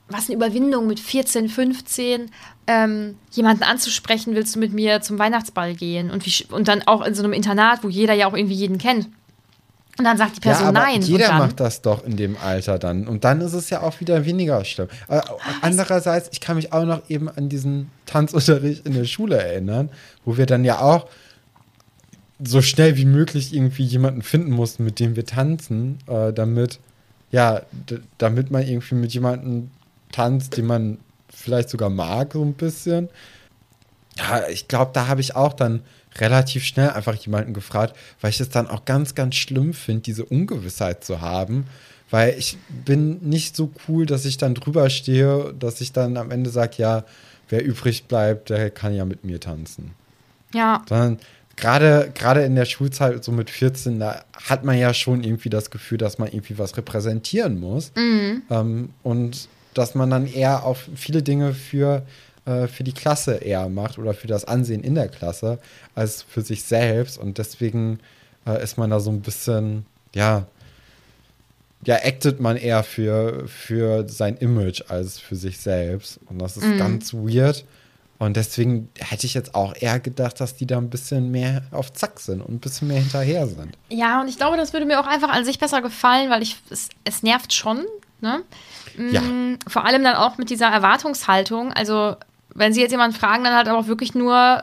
[0.08, 2.30] was eine Überwindung mit 14, 15,
[2.66, 6.10] ähm, jemanden anzusprechen, willst du mit mir zum Weihnachtsball gehen?
[6.10, 8.78] Und, wie, und dann auch in so einem Internat, wo jeder ja auch irgendwie jeden
[8.78, 9.08] kennt.
[9.96, 11.02] Und dann sagt die Person ja, aber nein.
[11.02, 13.06] Jeder dann, macht das doch in dem Alter dann.
[13.06, 14.88] Und dann ist es ja auch wieder weniger schlimm.
[15.08, 15.20] Äh,
[15.62, 19.90] andererseits, ich kann mich auch noch eben an diesen Tanzunterricht in der Schule erinnern,
[20.24, 21.06] wo wir dann ja auch
[22.42, 26.80] so schnell wie möglich irgendwie jemanden finden mussten, mit dem wir tanzen, äh, damit,
[27.30, 27.62] ja,
[28.18, 29.70] damit man irgendwie mit jemandem
[30.10, 33.08] tanzt, den man vielleicht sogar mag, so ein bisschen.
[34.18, 35.82] Ja, ich glaube, da habe ich auch dann
[36.18, 40.24] relativ schnell einfach jemanden gefragt, weil ich es dann auch ganz, ganz schlimm finde, diese
[40.24, 41.66] Ungewissheit zu haben.
[42.10, 46.30] Weil ich bin nicht so cool, dass ich dann drüber stehe, dass ich dann am
[46.30, 47.04] Ende sage, ja,
[47.48, 49.92] wer übrig bleibt, der kann ja mit mir tanzen.
[50.52, 51.18] ja, Sondern
[51.56, 55.70] gerade gerade in der Schulzeit, so mit 14, da hat man ja schon irgendwie das
[55.70, 57.92] Gefühl, dass man irgendwie was repräsentieren muss.
[58.50, 62.06] Ähm, und dass man dann eher auf viele Dinge für,
[62.46, 65.58] äh, für die Klasse eher macht oder für das Ansehen in der Klasse
[65.94, 67.18] als für sich selbst.
[67.18, 68.00] Und deswegen
[68.46, 70.46] äh, ist man da so ein bisschen, ja,
[71.86, 76.18] ja, actet man eher für, für sein Image als für sich selbst.
[76.26, 77.64] Und das ist ganz weird.
[78.18, 81.92] Und deswegen hätte ich jetzt auch eher gedacht, dass die da ein bisschen mehr auf
[81.92, 83.76] Zack sind und ein bisschen mehr hinterher sind.
[83.90, 86.56] ja, und ich glaube, das würde mir auch einfach an sich besser gefallen, weil ich,
[86.70, 87.84] es, es nervt schon,
[88.22, 88.40] ne?
[89.10, 89.20] Ja.
[89.20, 91.72] Mm, Vor allem dann auch mit dieser Erwartungshaltung.
[91.72, 92.16] Also,
[92.54, 94.62] wenn sie jetzt jemanden fragen, dann halt auch wirklich nur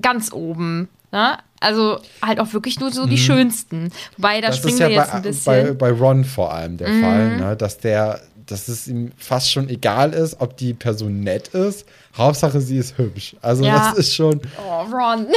[0.00, 0.88] ganz oben.
[1.12, 1.38] Ne?
[1.60, 3.90] Also halt auch wirklich nur so die schönsten.
[4.16, 4.50] Wobei, da Mhm.
[4.50, 5.62] das springen ist ja wir jetzt bei, ein bisschen.
[5.62, 5.78] Mhm.
[5.78, 7.56] bei, bei Ron vor allem der Fall, ne?
[7.56, 11.86] dass der, dass es ihm fast schon egal ist, ob die Person nett ist.
[12.16, 13.36] Hauptsache, sie ist hübsch.
[13.42, 13.90] Also Ja.
[13.90, 15.26] das ist schon, Oh, Ron.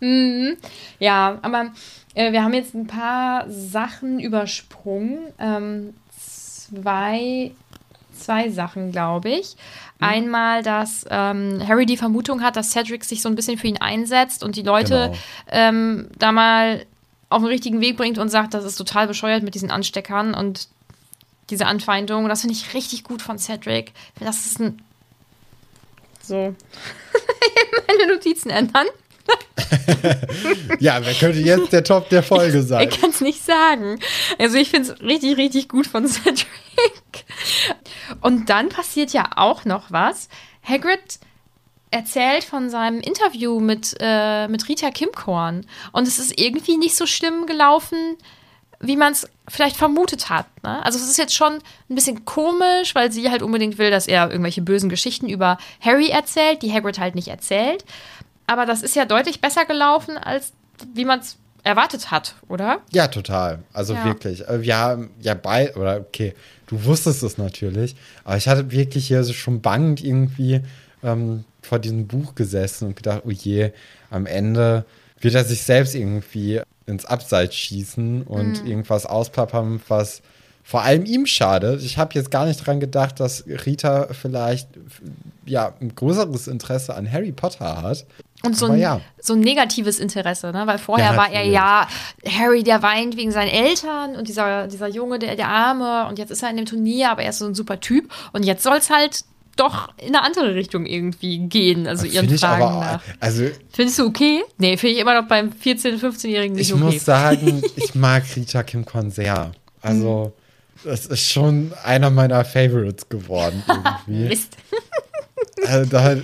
[0.00, 0.56] Mhm.
[0.98, 1.72] Ja, aber
[2.14, 5.18] äh, wir haben jetzt ein paar Sachen übersprungen.
[5.38, 7.50] Ähm, zwei,
[8.12, 9.56] zwei Sachen, glaube ich.
[10.00, 13.76] Einmal, dass ähm, Harry die Vermutung hat, dass Cedric sich so ein bisschen für ihn
[13.80, 15.18] einsetzt und die Leute Genau.
[15.48, 16.84] ähm, da mal
[17.28, 20.68] auf den richtigen Weg bringt und sagt, das ist total bescheuert mit diesen Ansteckern und
[21.50, 22.28] diese Anfeindung.
[22.28, 23.92] Das finde ich richtig gut von Cedric.
[24.20, 24.82] Das ist ein.
[26.22, 26.54] So.
[27.88, 28.86] Meine Notizen ändern.
[30.80, 32.88] ja, wer könnte jetzt der Top der Folge sein?
[32.88, 33.98] Ich kann es nicht sagen.
[34.38, 36.46] Also ich finde es richtig, richtig gut von Cedric.
[38.20, 40.28] Und dann passiert ja auch noch was.
[40.62, 41.18] Hagrid
[41.90, 45.66] erzählt von seinem Interview mit, äh, mit Rita Kimkorn.
[45.92, 48.16] Und es ist irgendwie nicht so schlimm gelaufen,
[48.80, 50.46] wie man es vielleicht vermutet hat.
[50.62, 50.84] Ne?
[50.84, 54.30] Also es ist jetzt schon ein bisschen komisch, weil sie halt unbedingt will, dass er
[54.30, 57.84] irgendwelche bösen Geschichten über Harry erzählt, die Hagrid halt nicht erzählt.
[58.52, 60.52] Aber das ist ja deutlich besser gelaufen, als
[60.92, 62.80] wie man es erwartet hat, oder?
[62.90, 63.60] Ja, total.
[63.72, 64.04] Also Ja.
[64.04, 64.46] wirklich.
[64.46, 66.34] Äh, Ja, ja, bei, oder okay,
[66.66, 70.60] du wusstest es natürlich, aber ich hatte wirklich hier so schon bangend irgendwie
[71.02, 73.72] ähm, vor diesem Buch gesessen und gedacht, oh je,
[74.10, 74.84] am Ende
[75.20, 80.20] wird er sich selbst irgendwie ins Abseits schießen und irgendwas ausplappern, was
[80.64, 81.82] vor allem ihm schadet.
[81.82, 84.68] Ich habe jetzt gar nicht dran gedacht, dass Rita vielleicht
[85.44, 88.04] ja ein größeres Interesse an Harry Potter hat.
[88.44, 89.00] Und so ein, ja.
[89.20, 90.66] so ein negatives Interesse, ne?
[90.66, 91.54] Weil vorher Ja, war er natürlich.
[91.54, 91.88] ja
[92.40, 96.30] Harry, der weint wegen seinen Eltern und dieser, dieser Junge, der, der Arme und jetzt
[96.30, 98.78] ist er in dem Turnier, aber er ist so ein super Typ und jetzt soll
[98.78, 99.24] es halt
[99.56, 103.02] doch in eine andere Richtung irgendwie gehen, also ihren Finde ich Fragen aber, nach.
[103.20, 104.42] also Findest du okay?
[104.58, 106.82] Nee, finde ich immer noch beim 14-, 15-Jährigen nicht Ich okay.
[106.82, 109.52] muss sagen, ich mag Rita Kim Kon sehr.
[109.82, 110.32] Also,
[110.84, 113.62] das ist schon einer meiner Favorites geworden
[114.06, 114.28] irgendwie.
[114.28, 114.56] Mist.
[115.66, 116.16] also, da,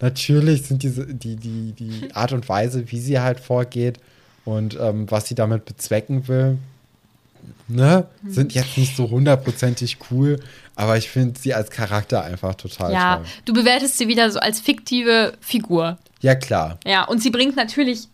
[0.00, 3.98] natürlich sind diese, die, die, die Art und Weise, wie sie halt vorgeht
[4.44, 6.58] und ähm, was sie damit bezwecken will,
[7.68, 10.40] ne, sind jetzt nicht so hundertprozentig cool,
[10.76, 13.24] aber ich finde sie als Charakter einfach total Ja, toll.
[13.44, 15.98] du bewertest sie wieder so als fiktive Figur.
[16.20, 16.78] Ja, klar.
[16.86, 18.08] Ja, und sie bringt natürlich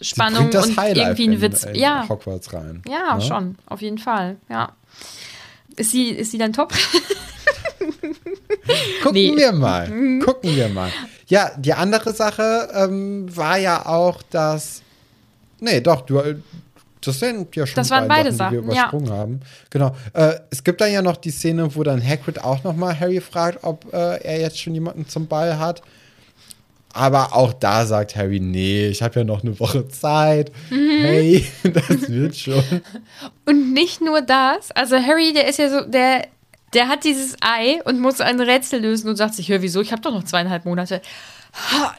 [0.00, 1.64] Spannung und Highlife irgendwie einen in, Witz.
[1.64, 2.82] in ja, Hogwarts rein.
[2.88, 3.20] ja, ne?
[3.22, 4.72] schon, auf jeden Fall, ja.
[5.76, 6.74] Ist sie, ist sie dann top?
[9.02, 9.36] Gucken Nee.
[9.36, 9.86] wir mal.
[10.24, 10.90] Gucken wir mal.
[11.30, 14.82] Ja, die andere Sache ähm, war ja auch, dass.
[15.60, 16.18] Nee, doch, du.
[16.18, 16.36] äh,
[17.00, 18.82] Das sind ja schon Das waren beide Sachen, die wir Sachen, ja.
[18.88, 19.40] übersprungen haben.
[19.70, 19.94] Genau.
[20.12, 23.20] Äh, es gibt dann ja noch die Szene, wo dann Hagrid auch noch mal Harry
[23.20, 25.82] fragt, ob äh, er jetzt schon jemanden zum Ball hat.
[26.92, 30.50] Aber auch da sagt Harry, nee, ich habe ja noch eine Woche Zeit.
[30.70, 32.64] Hey, das wird schon.
[33.46, 36.26] Und nicht nur das, also Harry, der ist ja so, der,
[36.72, 39.92] der hat dieses Ei und muss ein Rätsel lösen und sagt sich, hör, wieso, ich
[39.92, 41.02] habe doch noch zweieinhalb Monate.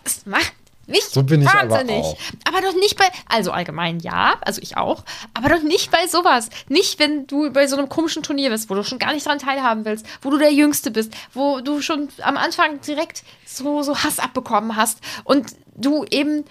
[0.03, 0.53] Das macht
[0.87, 2.03] mich So bin ich aber wahnsinnig.
[2.03, 2.17] auch.
[2.47, 5.03] Aber doch nicht bei, also allgemein ja, also ich auch,
[5.33, 6.49] aber doch nicht bei sowas.
[6.69, 9.39] Nicht, wenn du bei so einem komischen Turnier bist, wo du schon gar nicht dran
[9.39, 13.97] teilhaben willst, wo du der Jüngste bist, wo du schon am Anfang direkt so, so
[13.97, 16.45] Hass abbekommen hast und du eben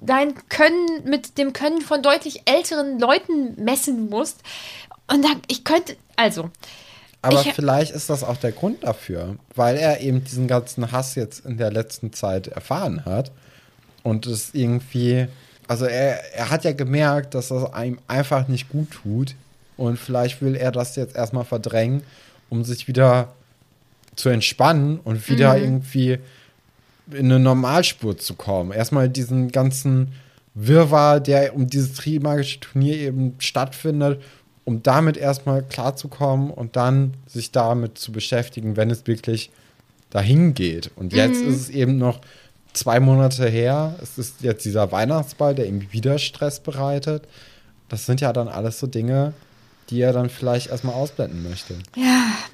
[0.00, 4.40] dein Können mit dem Können von deutlich älteren Leuten messen musst.
[5.08, 6.50] Und dann, ich könnte, also,
[7.26, 11.14] Aber Ich- vielleicht ist das auch der Grund dafür, weil er eben diesen ganzen Hass
[11.14, 13.30] jetzt in der letzten Zeit erfahren hat
[14.02, 15.26] und es irgendwie,
[15.68, 19.34] also er, er hat ja gemerkt, dass das einem einfach nicht gut tut
[19.76, 22.02] und vielleicht will er das jetzt erstmal verdrängen,
[22.48, 23.32] um sich wieder
[24.14, 26.18] zu entspannen und wieder irgendwie
[27.10, 28.72] in eine Normalspur zu kommen.
[28.72, 30.12] Erstmal diesen ganzen
[30.54, 34.22] Wirrwarr, der um dieses Trimagische Turnier eben stattfindet,
[34.66, 39.50] um damit erstmal klarzukommen und dann sich damit zu beschäftigen, wenn es wirklich
[40.10, 40.90] dahin geht.
[40.96, 42.20] Und jetzt ist es eben noch
[42.72, 43.94] zwei Monate her.
[44.02, 47.28] Es ist jetzt dieser Weihnachtsball, der ihm wieder Stress bereitet.
[47.88, 49.34] Das sind ja dann alles so Dinge,
[49.88, 51.78] die er dann vielleicht erstmal ausblenden möchte.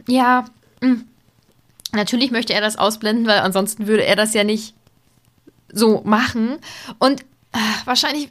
[0.07, 0.45] ja,
[0.83, 0.97] mh.
[1.93, 4.75] natürlich möchte er das ausblenden, weil ansonsten würde er das ja nicht
[5.73, 6.59] so machen.
[6.99, 7.25] Und
[7.85, 8.31] wahrscheinlich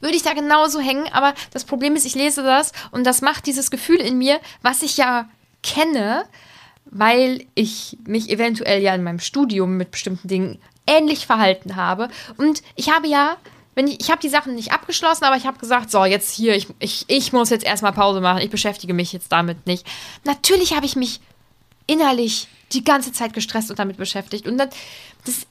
[0.00, 3.46] würde ich da genauso hängen, aber das Problem ist, ich lese das und das macht
[3.46, 5.28] dieses Gefühl in mir, was ich ja
[5.62, 6.24] kenne,
[6.84, 12.08] weil ich mich eventuell ja in meinem Studium mit bestimmten Dingen ähnlich verhalten habe.
[12.36, 13.36] Und ich habe ja,
[13.74, 16.54] wenn ich, ich habe die Sachen nicht abgeschlossen, aber ich habe gesagt, so, jetzt hier,
[16.54, 19.84] ich, ich, ich muss jetzt erstmal Pause machen, ich beschäftige mich jetzt damit nicht.
[20.24, 21.20] Natürlich habe ich mich
[21.86, 24.46] innerlich die ganze Zeit gestresst und damit beschäftigt.
[24.46, 24.68] Und das,
[25.24, 25.46] das,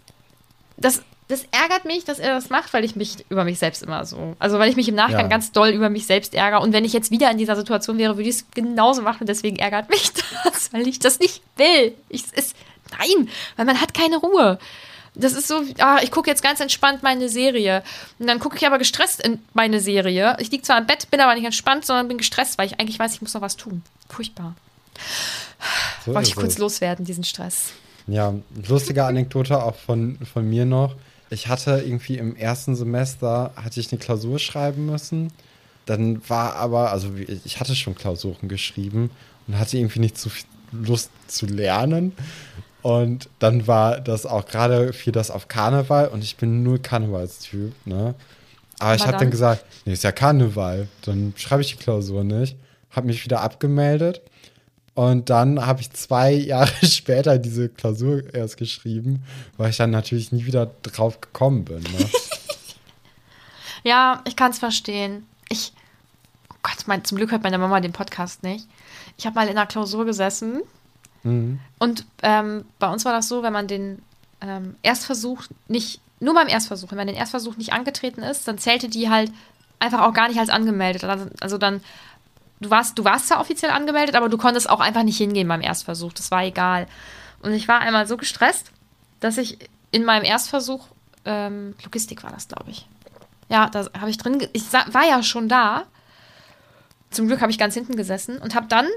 [0.77, 4.05] das, das ärgert mich, dass er das macht, weil ich mich über mich selbst immer
[4.05, 5.27] so, also weil ich mich im Nachgang Ja.
[5.27, 6.61] ganz doll über mich selbst ärgere.
[6.61, 9.21] Und wenn ich jetzt wieder in dieser Situation wäre, würde ich es genauso machen.
[9.21, 10.11] Und deswegen ärgert mich
[10.43, 11.93] das, weil ich das nicht will.
[12.09, 12.53] Ich, es
[12.99, 14.59] nein, weil man hat keine Ruhe.
[15.17, 17.83] Das ist so, ah, ich gucke jetzt ganz entspannt meine Serie.
[18.19, 20.35] Und dann gucke ich aber gestresst in meine Serie.
[20.39, 22.99] Ich liege zwar im Bett, bin aber nicht entspannt, sondern bin gestresst, weil ich eigentlich
[22.99, 23.81] weiß, ich muss noch was tun.
[24.09, 24.55] Furchtbar.
[26.05, 26.57] So Wollte ich kurz es.
[26.57, 27.71] loswerden, diesen Stress.
[28.07, 28.33] Ja,
[28.67, 30.95] lustige Anekdote auch von, von mir noch.
[31.29, 35.31] Ich hatte irgendwie im ersten Semester, hatte ich eine Klausur schreiben müssen.
[35.85, 37.09] Dann war aber, also
[37.45, 39.11] ich hatte schon Klausuren geschrieben
[39.47, 42.13] und hatte irgendwie nicht so viel Lust zu lernen.
[42.81, 47.73] Und dann war das auch gerade fiel das auf Karneval und ich bin nur Karnevalstyp,
[47.85, 48.13] ne?
[48.77, 51.81] Aber ich Aber habe dann dann- gesagt, nee, ist ja Karneval, dann schreibe ich die
[51.81, 52.55] Klausur nicht.
[52.91, 54.21] Habe mich wieder abgemeldet
[54.95, 59.23] und dann habe ich zwei Jahre später diese Klausur erst geschrieben,
[59.57, 61.83] weil ich dann natürlich nie wieder drauf gekommen bin.
[61.83, 62.09] Ne?
[63.83, 65.27] Ja, ich kann es verstehen.
[65.47, 65.71] Ich,
[66.51, 68.67] oh Gott, mein, zum Glück hört meine Mama den Podcast nicht.
[69.15, 70.63] Ich habe mal in einer Klausur gesessen
[71.79, 74.03] und ähm, bei uns war das so, wenn man den
[74.41, 78.89] ähm, Erstversuch nicht, nur beim Erstversuch, wenn man den Erstversuch nicht angetreten ist, dann zählte
[78.89, 79.31] die halt
[79.79, 81.03] einfach auch gar nicht als angemeldet.
[81.03, 81.81] Also, also dann,
[82.61, 85.61] du warst, du warst zwar offiziell angemeldet, aber du konntest auch einfach nicht hingehen beim
[85.61, 86.13] Erstversuch.
[86.13, 86.87] Das war egal.
[87.41, 88.71] Und ich war einmal so gestresst,
[89.19, 89.57] dass ich
[89.91, 90.87] in meinem Erstversuch,
[91.25, 92.87] ähm, Logistik war das, glaube ich.
[93.49, 95.83] Ja, da habe ich drin, ich war ja schon da.
[97.11, 98.87] Zum Glück habe ich ganz hinten gesessen und habe dann,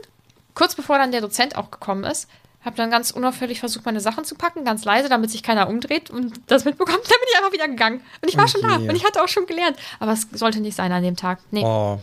[0.54, 2.28] kurz bevor dann der Dozent auch gekommen ist,
[2.64, 6.10] habe dann ganz unauffällig versucht, meine Sachen zu packen, ganz leise, damit sich keiner umdreht
[6.10, 6.98] und das mitbekommt.
[7.04, 8.00] Dann bin ich einfach wieder gegangen.
[8.20, 8.88] Und ich war schon da Okay.
[8.88, 9.76] und ich hatte auch schon gelernt.
[10.00, 11.38] Aber es sollte nicht sein an dem Tag.
[11.52, 11.62] Nee.
[11.64, 12.00] Oh,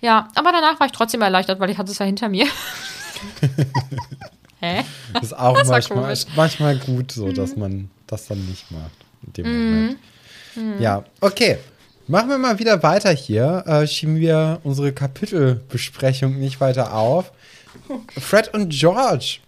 [0.00, 2.46] Ja, aber danach war ich trotzdem erleichtert, weil ich hatte es ja hinter mir.
[4.60, 4.82] Hä?
[5.20, 8.90] ist auch Das manchmal, manchmal gut so, dass man das dann nicht macht
[9.26, 9.98] in dem Moment.
[10.80, 11.58] Ja, okay.
[12.06, 13.62] Machen wir mal wieder weiter hier.
[13.66, 17.30] Äh, schieben wir unsere Kapitelbesprechung nicht weiter auf.
[18.18, 19.38] Fred und George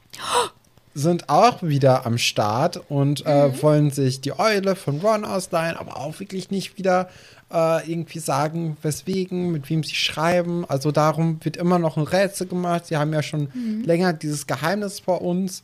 [0.95, 5.97] sind auch wieder am Start und äh, wollen sich die Eule von Ron ausleihen, aber
[5.97, 7.09] auch wirklich nicht wieder
[7.53, 10.65] äh, irgendwie sagen, weswegen, mit wem sie schreiben.
[10.69, 12.87] Also darum wird immer noch ein Rätsel gemacht.
[12.87, 13.49] Sie haben ja schon
[13.85, 15.63] länger dieses Geheimnis vor uns.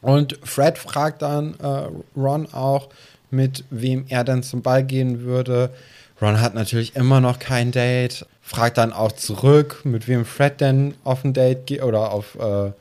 [0.00, 2.88] Und Fred fragt dann äh, Ron auch,
[3.30, 5.70] mit wem er denn zum Ball gehen würde.
[6.20, 10.94] Ron hat natürlich immer noch kein Date, fragt dann auch zurück, mit wem Fred denn
[11.04, 12.72] auf ein Date geht oder auf, äh,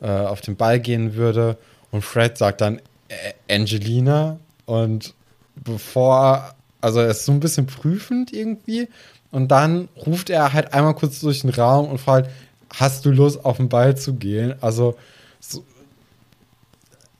[0.00, 1.56] äh, auf den Ball gehen würde.
[1.90, 4.38] Und Fred sagt dann äh, Angelina.
[4.66, 5.14] Und
[5.56, 8.88] bevor, also er ist so ein bisschen prüfend irgendwie.
[9.30, 12.30] Und dann ruft er halt einmal kurz durch den Raum und fragt,
[12.74, 14.54] hast du Lust auf den Ball zu gehen?
[14.60, 14.94] Also
[15.40, 15.64] so,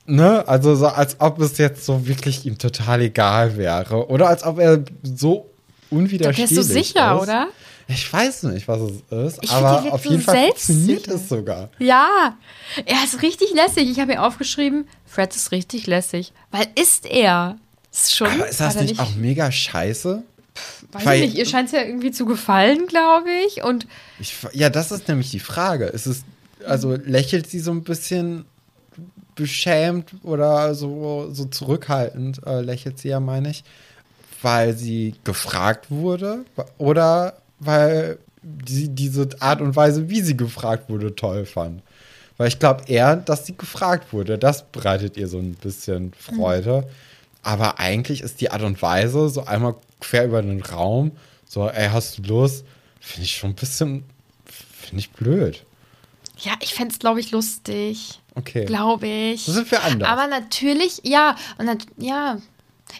[0.05, 4.07] ne, also so, als ob es jetzt so wirklich ihm total egal wäre.
[4.09, 5.49] Oder als ob er so
[5.89, 7.21] Da unwiderstehlich bist du sicher, ist.
[7.23, 7.47] oder?
[7.87, 11.69] Ich weiß nicht, was es ist, Ich aber auf so jeden Fall funktioniert es sogar.
[11.79, 12.37] Ja,
[12.85, 13.89] er ist richtig lässig.
[13.89, 16.31] Ich habe mir aufgeschrieben, Fred ist richtig lässig.
[16.51, 17.57] Weil ist er.
[17.93, 18.27] Ist schon.
[18.27, 20.23] Aber ist das er nicht auch mega scheiße?
[20.91, 21.37] Weiß weil- ich nicht.
[21.37, 23.63] Ihr scheint es ja irgendwie zu gefallen, glaube ich.
[23.63, 23.87] Und
[24.19, 25.85] Ich, ja, das ist nämlich die Frage.
[25.85, 26.23] Ist es,
[26.65, 28.45] also lächelt sie so ein bisschen
[29.35, 33.63] beschämt oder so, so zurückhaltend, äh, lächelt sie ja, meine ich,
[34.41, 36.45] weil sie gefragt wurde
[36.77, 38.19] oder weil
[38.67, 41.81] sie diese Art und Weise, wie sie gefragt wurde, toll fand.
[42.37, 44.37] Weil ich glaube eher, dass sie gefragt wurde.
[44.37, 46.87] Das bereitet ihr so ein bisschen Freude.
[47.43, 51.11] Aber eigentlich ist die Art und Weise, so einmal quer über den Raum,
[51.45, 52.65] so, ey, hast du Lust?
[52.99, 54.05] Finde ich schon ein bisschen,
[54.45, 55.65] finde ich blöd.
[56.39, 58.19] ja, ich fände es, glaube ich, lustig.
[58.35, 58.65] Okay.
[58.65, 59.45] Glaube ich.
[59.45, 60.09] Das sind wir anders.
[60.09, 61.35] Aber natürlich, ja.
[61.57, 62.37] Und nat ja.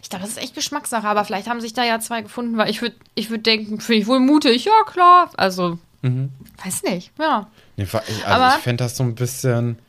[0.01, 1.07] Ich glaube, das ist echt Geschmackssache.
[1.07, 4.01] Aber vielleicht haben sich da ja zwei gefunden, weil ich würde ich würd denken, finde
[4.01, 4.65] ich wohl mutig.
[4.65, 5.31] Ja, klar.
[5.37, 7.11] Also, weiß nicht.
[7.19, 7.49] Ja.
[7.77, 7.93] Nee, ich-
[8.27, 9.79] Aber- also ich fände das so ein bisschen,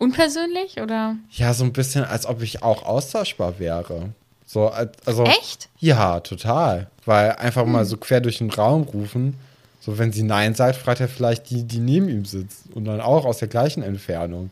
[0.00, 1.16] Unpersönlich oder?
[1.30, 4.10] ja, so ein bisschen, als ob ich auch austauschbar wäre.
[4.46, 5.24] So, als- also.
[5.24, 5.68] Echt?
[5.78, 6.88] Ja, total.
[7.04, 7.72] Weil einfach Hm.
[7.72, 9.34] mal so quer durch den Raum rufen.
[9.80, 12.64] So, wenn sie Nein sagt, fragt er vielleicht die, die neben ihm sitzt.
[12.74, 14.50] Und dann auch aus der gleichen Entfernung.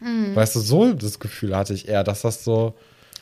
[0.00, 0.36] Hm.
[0.36, 2.74] Weißt du, so das Gefühl hatte ich eher, dass das so,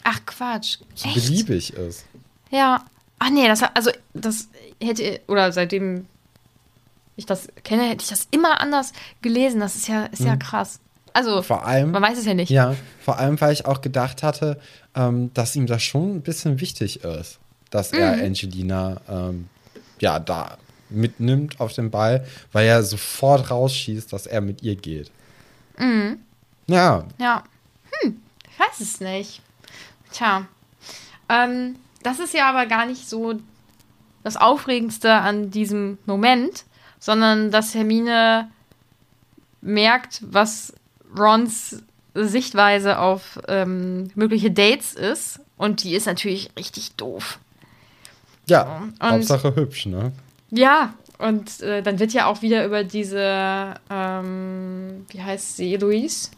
[0.02, 0.78] Ach, Quatsch.
[0.94, 1.14] so Echt?
[1.14, 2.04] beliebig ist.
[2.50, 2.84] Ja.
[3.18, 4.48] Ach nee, das also das
[4.82, 6.06] hätte oder seitdem
[7.16, 9.60] ich das kenne, hätte ich das immer anders gelesen.
[9.60, 10.80] Das ist ja ist ja krass.
[11.16, 11.42] Also.
[11.42, 11.90] Vor allem.
[11.92, 12.50] man weiß es ja nicht.
[12.50, 14.60] Ja, vor allem, weil ich auch gedacht hatte,
[14.94, 17.38] ähm, dass ihm das schon ein bisschen wichtig ist,
[17.70, 18.24] dass er Mhm.
[18.24, 19.48] Angelina ähm,
[20.00, 20.58] ja da
[20.90, 25.10] mitnimmt auf den Ball, weil er sofort rausschießt, dass er mit ihr geht.
[25.78, 26.18] Mhm.
[26.68, 27.42] Ja, Ja.
[28.02, 28.20] Hm,
[28.52, 29.40] ich weiß es nicht.
[30.12, 30.46] Tja.
[31.28, 33.34] Ähm, das ist ja aber gar nicht so
[34.22, 36.64] das Aufregendste an diesem Moment,
[37.00, 38.50] sondern dass Hermine
[39.60, 40.72] merkt, was
[41.18, 41.82] Rons
[42.14, 45.40] Sichtweise auf ähm, mögliche Dates ist.
[45.58, 47.38] Und die ist natürlich richtig doof.
[48.46, 50.12] ja, Und- Hauptsache hübsch, ne?
[50.50, 56.30] Ja, und äh, dann wird ja auch wieder über diese, ähm, wie heißt sie, Eloise?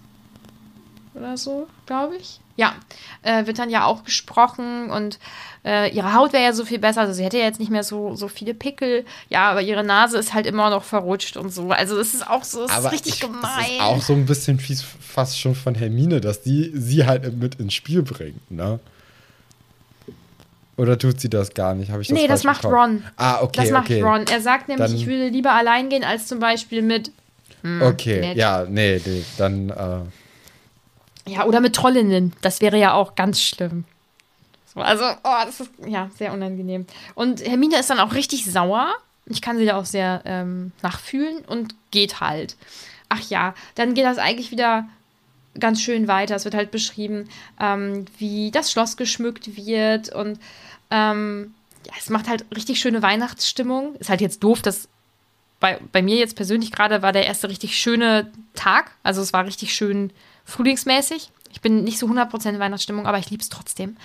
[1.14, 2.40] Oder so, glaube ich.
[2.56, 2.74] Ja,
[3.22, 5.18] äh, wird dann ja auch gesprochen und
[5.64, 7.02] äh, ihre Haut wäre ja so viel besser.
[7.02, 9.04] Also sie hätte ja jetzt nicht mehr so, so viele Pickel.
[9.28, 11.70] Ja, aber ihre Nase ist halt immer noch verrutscht und so.
[11.70, 13.42] Also es ist auch so, es ist richtig ich, gemein.
[13.42, 17.36] Das ist auch so ein bisschen fies, fast schon von Hermine, dass die sie halt
[17.38, 18.80] mit ins Spiel bringt, ne?
[20.76, 21.90] Oder tut sie das gar nicht?
[21.90, 23.02] Habe ich das nee, das macht bekommen?
[23.02, 23.12] Ron.
[23.16, 24.00] Ah, okay, das macht okay.
[24.00, 24.26] Ron.
[24.28, 27.10] Er sagt nämlich, Dann- ich würde lieber allein gehen, als zum Beispiel mit.
[27.82, 28.36] Okay, nett.
[28.36, 29.74] ja, nee, nee, dann äh,
[31.28, 32.32] Ja, oder mit Trollinnen.
[32.40, 33.84] Das wäre ja auch ganz schlimm.
[34.74, 36.86] So, also, oh, das ist ja sehr unangenehm.
[37.14, 38.94] Und Hermine ist dann auch richtig sauer.
[39.26, 42.56] Ich kann sie da auch sehr ähm, nachfühlen und geht halt.
[43.08, 44.86] Ach ja, dann geht das eigentlich wieder
[45.58, 46.36] ganz schön weiter.
[46.36, 47.28] Es wird halt beschrieben,
[47.60, 50.38] ähm, wie das Schloss geschmückt wird und
[50.90, 51.54] ähm,
[51.86, 53.94] ja, es macht halt richtig schöne Weihnachtsstimmung.
[53.96, 54.88] Ist halt jetzt doof, dass
[55.60, 58.92] bei, bei mir jetzt persönlich gerade war der erste richtig schöne Tag.
[59.02, 60.10] Also es war richtig schön
[60.48, 61.30] frühlingsmäßig.
[61.52, 63.96] Ich bin nicht so 100% in Weihnachtsstimmung, aber ich liebe es trotzdem.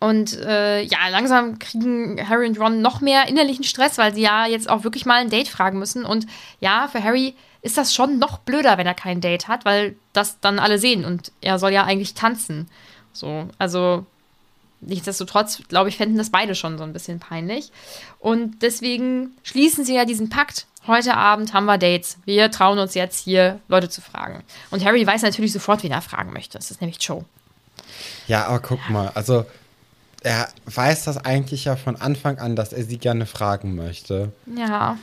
[0.00, 4.46] Und äh, ja, langsam kriegen Harry und Ron noch mehr innerlichen Stress, weil sie ja
[4.46, 6.04] jetzt auch wirklich mal ein Date fragen müssen.
[6.04, 6.26] Und
[6.60, 10.40] ja, für Harry ist das schon noch blöder, wenn er kein Date hat, weil das
[10.40, 12.68] dann alle sehen und er soll ja eigentlich tanzen.
[13.14, 14.04] So, also
[14.82, 17.72] nichtsdestotrotz, glaube ich, fänden das beide schon so ein bisschen peinlich.
[18.18, 20.66] Und deswegen schließen sie ja diesen Pakt.
[20.86, 22.18] Heute Abend haben wir Dates.
[22.26, 24.42] Wir trauen uns jetzt hier, Leute zu fragen.
[24.70, 26.58] Und Harry weiß natürlich sofort, wen er fragen möchte.
[26.58, 27.24] Das ist nämlich Joe.
[28.26, 29.46] Ja, aber guck mal, also
[30.22, 34.32] er weiß das eigentlich ja von Anfang an, dass er sie gerne fragen möchte.
[34.56, 34.98] Ja.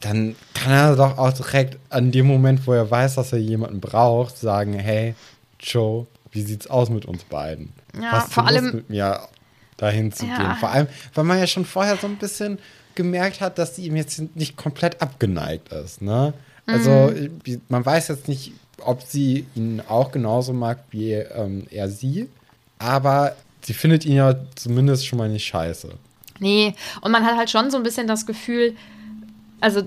[0.00, 3.80] Dann kann er doch auch direkt an dem Moment, wo er weiß, dass er jemanden
[3.80, 5.14] braucht, sagen, hey,
[5.60, 7.72] Joe, wie sieht's aus mit uns beiden?
[8.00, 9.20] Ja, Hast du vor allem- mit mir
[9.76, 10.36] dahin zu Ja.
[10.36, 10.54] gehen?
[10.60, 12.58] Vor allem, weil man ja schon vorher so ein bisschen
[12.98, 16.34] gemerkt hat, dass sie ihm jetzt nicht komplett abgeneigt ist, ne?
[16.66, 17.62] Also, Mhm.
[17.70, 22.28] man weiß jetzt nicht, ob sie ihn auch genauso mag wie ähm, er sie,
[22.78, 25.88] aber sie findet ihn ja zumindest schon mal nicht scheiße.
[26.40, 28.76] Nee, und man hat halt schon so ein bisschen das Gefühl,
[29.60, 29.82] also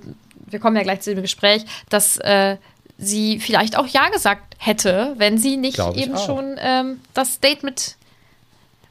[0.47, 2.57] wir kommen ja gleich zu dem Gespräch, dass äh,
[2.97, 6.25] sie vielleicht auch Ja gesagt hätte, wenn sie nicht eben auch.
[6.25, 7.95] schon ähm, das Date mit,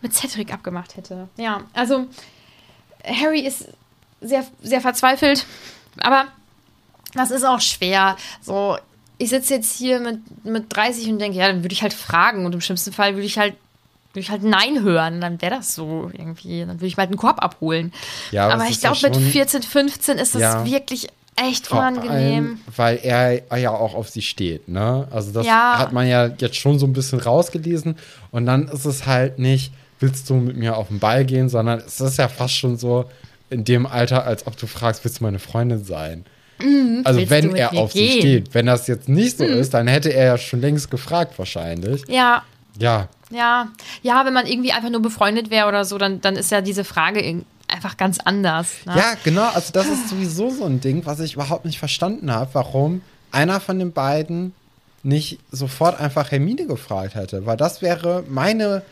[0.00, 1.28] mit Cedric abgemacht hätte.
[1.36, 2.06] Ja, also
[3.04, 3.68] Harry ist
[4.20, 5.46] sehr, sehr verzweifelt,
[6.00, 6.24] aber
[7.14, 8.16] das ist auch schwer.
[8.42, 8.76] So,
[9.18, 12.46] ich sitze jetzt hier mit, mit 30 und denke, ja, dann würde ich halt fragen
[12.46, 13.54] und im schlimmsten Fall würde ich halt
[14.12, 16.60] würde ich halt Nein hören, dann wäre das so irgendwie.
[16.60, 17.92] Dann würde ich mal einen Korb abholen.
[18.32, 20.66] Ja, aber ich ja glaube, mit schon- 14, 15 ist das Ja.
[20.66, 21.06] wirklich
[21.36, 22.10] echt unangenehm.
[22.10, 25.06] allem, weil er ja auch auf sie steht, ne?
[25.12, 27.96] Also das hat man ja jetzt schon so ein bisschen rausgelesen.
[28.32, 31.78] Und dann ist es halt nicht, willst du mit mir auf den Ball gehen, sondern
[31.78, 33.04] es ist ja fast schon so
[33.50, 36.24] in dem Alter, als ob du fragst, willst du meine Freundin sein?
[37.04, 38.16] also willst du wenn er auf sie gehen?
[38.16, 38.20] Mhm.
[38.20, 38.54] steht.
[38.54, 42.02] Wenn das jetzt nicht so ist, dann hätte er ja schon längst gefragt wahrscheinlich.
[42.08, 42.42] Ja,
[42.78, 43.68] Ja, ja.
[44.02, 46.84] Ja, wenn man irgendwie einfach nur befreundet wäre oder so, dann, dann ist ja diese
[46.84, 48.74] Frage einfach ganz anders.
[48.84, 48.94] Ne?
[48.96, 49.48] Ja, genau.
[49.48, 53.60] Also das ist sowieso so ein Ding, was ich überhaupt nicht verstanden habe, warum einer
[53.60, 54.52] von den beiden
[55.02, 57.46] nicht sofort einfach Hermine gefragt hätte.
[57.46, 58.82] Weil das wäre meine,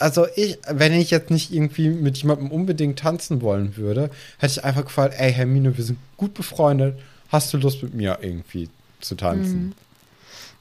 [0.00, 4.64] also ich, wenn ich jetzt nicht irgendwie mit jemandem unbedingt tanzen wollen würde, hätte ich
[4.64, 6.98] einfach gefragt, ey Hermine, wir sind gut befreundet,
[7.30, 8.68] hast du Lust mit mir irgendwie
[9.00, 9.74] zu tanzen?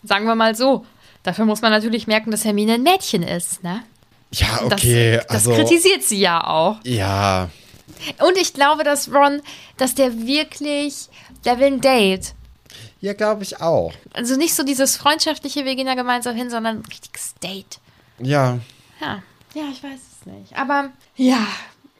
[0.03, 0.85] Sagen wir mal so.
[1.23, 3.83] Dafür muss man natürlich merken, dass Hermine ein Mädchen ist, ne?
[4.31, 6.77] Ja, Das, okay, das also kritisiert sie ja auch.
[6.85, 7.49] ja,
[8.19, 9.41] Und ich glaube, dass Ron,
[9.77, 11.07] dass der wirklich,
[11.45, 12.33] der will ein Date.
[13.01, 13.91] ja, glaube ich auch.
[14.13, 17.79] Also nicht so dieses freundschaftliche, wir gehen da gemeinsam hin, sondern ein richtiges Date.
[18.19, 18.59] Ja,
[18.99, 19.21] Ja,
[19.53, 20.57] ja, ich weiß es nicht.
[20.57, 21.45] Aber ja,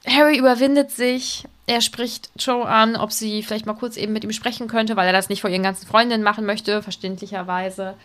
[0.05, 1.45] Harry überwindet sich.
[1.65, 5.07] Er spricht Joe an, ob sie vielleicht mal kurz eben mit ihm sprechen könnte, weil
[5.07, 7.95] er das nicht vor ihren ganzen Freundinnen machen möchte, verständlicherweise.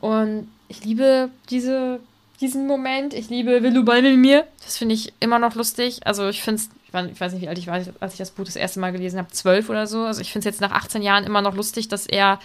[0.00, 2.00] Und ich liebe diese,
[2.40, 3.14] diesen Moment.
[3.14, 4.46] Ich liebe Will du Ball mit mir.
[4.64, 6.00] Das finde ich immer noch lustig.
[6.04, 6.70] Also ich finde es,
[7.12, 9.18] ich weiß nicht, wie alt ich war, als ich das Buch das erste Mal gelesen
[9.18, 10.02] habe, zwölf oder so.
[10.02, 12.40] Also ich finde es jetzt nach 18 Jahren immer noch lustig, dass er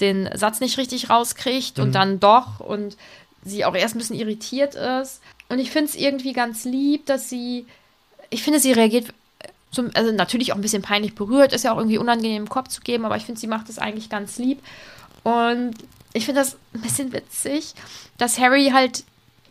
[0.00, 2.96] den Satz nicht richtig rauskriegt und dann doch und
[3.44, 5.20] sie auch erst ein bisschen irritiert ist.
[5.48, 7.66] Und ich finde es irgendwie ganz lieb, dass sie,
[8.30, 9.12] ich finde, sie reagiert,
[9.70, 12.68] zum, also natürlich auch ein bisschen peinlich berührt, ist ja auch irgendwie unangenehm im Kopf
[12.68, 14.62] zu geben, aber ich finde, sie macht es eigentlich ganz lieb.
[15.24, 15.74] Und
[16.12, 17.74] ich finde das ein bisschen witzig,
[18.18, 19.04] dass Harry halt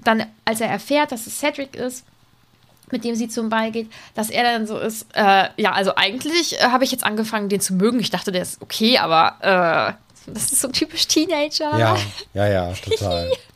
[0.03, 2.05] dann, als er erfährt, dass es Cedric ist,
[2.91, 6.59] mit dem sie zum Ball geht, dass er dann so ist, äh, ja, also eigentlich
[6.59, 7.99] äh, habe ich jetzt angefangen, den zu mögen.
[7.99, 11.77] Ich dachte, der ist okay, aber äh, das ist so typisch Teenager.
[11.77, 11.97] ja,
[12.33, 13.31] ja, ja, total.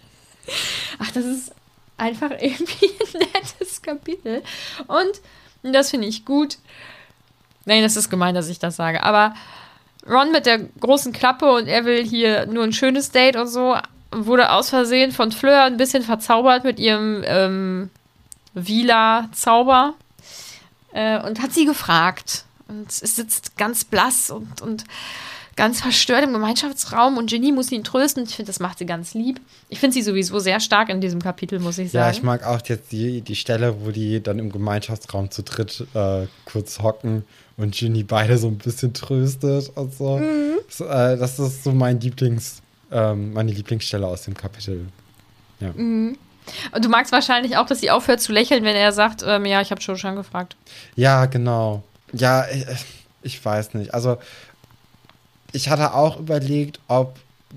[1.00, 1.52] Ach, das ist
[1.98, 4.44] einfach irgendwie ein nettes Kapitel.
[4.88, 6.58] Und das finde ich gut.
[7.66, 9.04] Nein, das ist gemein, dass ich das sage.
[9.04, 9.34] Aber
[10.08, 13.76] Ron mit der großen Klappe und er will hier nur ein schönes Date und so,
[14.12, 17.90] wurde aus Versehen von Fleur ein bisschen verzaubert mit ihrem ähm,
[18.54, 19.96] Vila-Zauber
[20.94, 22.46] äh, und hat sie gefragt.
[22.68, 24.84] Und es sitzt ganz blass und, und
[25.56, 28.24] ganz verstört im Gemeinschaftsraum und Ginny muss ihn trösten.
[28.24, 29.40] Ich finde, das macht sie ganz lieb.
[29.70, 32.06] Ich finde sie sowieso sehr stark in diesem Kapitel, muss ich sagen.
[32.06, 35.86] Ja, ich mag auch jetzt die, die Stelle, wo die dann im Gemeinschaftsraum zu dritt
[35.94, 37.24] äh, kurz hocken
[37.58, 40.18] und Ginny beide so ein bisschen tröstet und so.
[40.18, 40.58] Mhm.
[40.68, 44.88] Das, äh, das ist so mein Lieblings, ähm, meine Lieblingsstelle aus dem Kapitel.
[45.62, 46.18] Ja, Und
[46.82, 49.72] du magst wahrscheinlich auch, dass sie aufhört zu lächeln, wenn er sagt, ähm, ja, ich
[49.72, 50.58] habe schon schon gefragt.
[50.96, 51.84] ja genau.
[52.12, 52.66] Ja, äh,
[53.24, 53.94] ich weiß nicht.
[53.94, 54.18] Also,
[55.56, 57.16] ich hatte auch überlegt, ob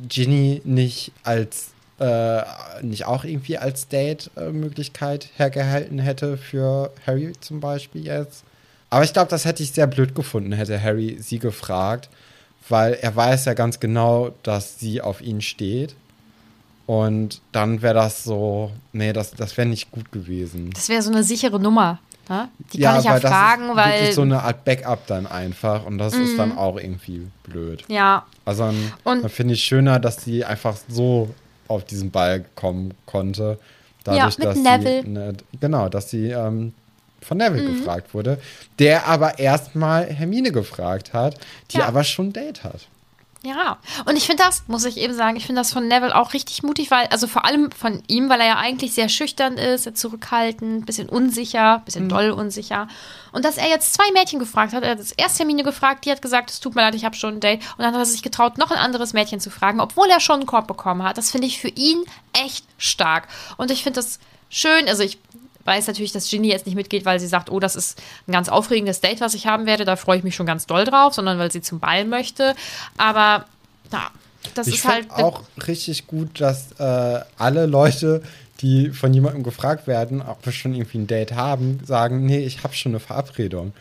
[0.09, 2.43] Ginny nicht als äh,
[2.83, 8.45] nicht auch irgendwie als Date-Möglichkeit hergehalten hätte für Harry zum Beispiel jetzt.
[8.91, 12.09] Aber ich glaube, das hätte ich sehr blöd gefunden, hätte Harry sie gefragt,
[12.69, 15.95] weil er weiß ja ganz genau, dass sie auf ihn steht.
[16.87, 20.71] Und dann wäre das so, nee, das, das wäre nicht gut gewesen.
[20.73, 21.99] Das wäre so eine sichere Nummer.
[22.29, 22.49] Ne?
[22.73, 23.93] Die kann ich ja weil das fragen, ist weil.
[24.01, 27.85] wirklich so eine Art Backup dann einfach und das ist dann auch irgendwie blöd.
[27.89, 31.35] ja, Also dann, dann finde ich schöner, dass sie einfach so
[31.69, 33.59] auf diesen Ball kommen konnte.
[34.05, 35.03] Dadurch, mit dass Neville.
[35.03, 36.73] Sie, ne, genau, dass sie ähm,
[37.21, 37.67] von Neville Mhm.
[37.77, 38.39] gefragt wurde,
[38.79, 41.37] der aber erstmal Hermine gefragt hat,
[41.73, 41.87] die Ja.
[41.87, 42.89] aber schon ein Date hat.
[43.45, 46.35] Ja, und ich finde das, muss ich eben sagen, ich finde das von Neville auch
[46.35, 49.85] richtig mutig, weil, also vor allem von ihm, weil er ja eigentlich sehr schüchtern ist,
[49.85, 52.89] sehr zurückhaltend, bisschen unsicher, bisschen doll unsicher.
[53.31, 56.11] Und dass er jetzt zwei Mädchen gefragt hat, er hat das erste Hermine gefragt, die
[56.11, 57.61] hat gesagt, es tut mir leid, ich habe schon ein Date.
[57.77, 60.41] Und dann hat er sich getraut, noch ein anderes Mädchen zu fragen, obwohl er schon
[60.41, 61.17] einen Korb bekommen hat.
[61.17, 63.29] Das finde ich für ihn echt stark.
[63.57, 64.19] Und ich finde das
[64.51, 65.19] schön, also ich
[65.69, 68.49] weiß natürlich, dass Ginny jetzt nicht mitgeht, weil sie sagt, oh, das ist ein ganz
[68.49, 71.39] aufregendes Date, was ich haben werde, da freue ich mich schon ganz doll drauf, sondern
[71.39, 72.55] weil sie zum Ball möchte.
[72.97, 73.45] Aber
[73.93, 74.11] ja,
[74.55, 75.05] das ich ist halt.
[75.05, 78.23] finde auch richtig gut, dass äh, alle Leute,
[78.61, 82.65] die von jemandem gefragt werden, ob wir schon irgendwie ein Date haben, sagen, nee, ich
[82.65, 83.73] habe schon eine Verabredung.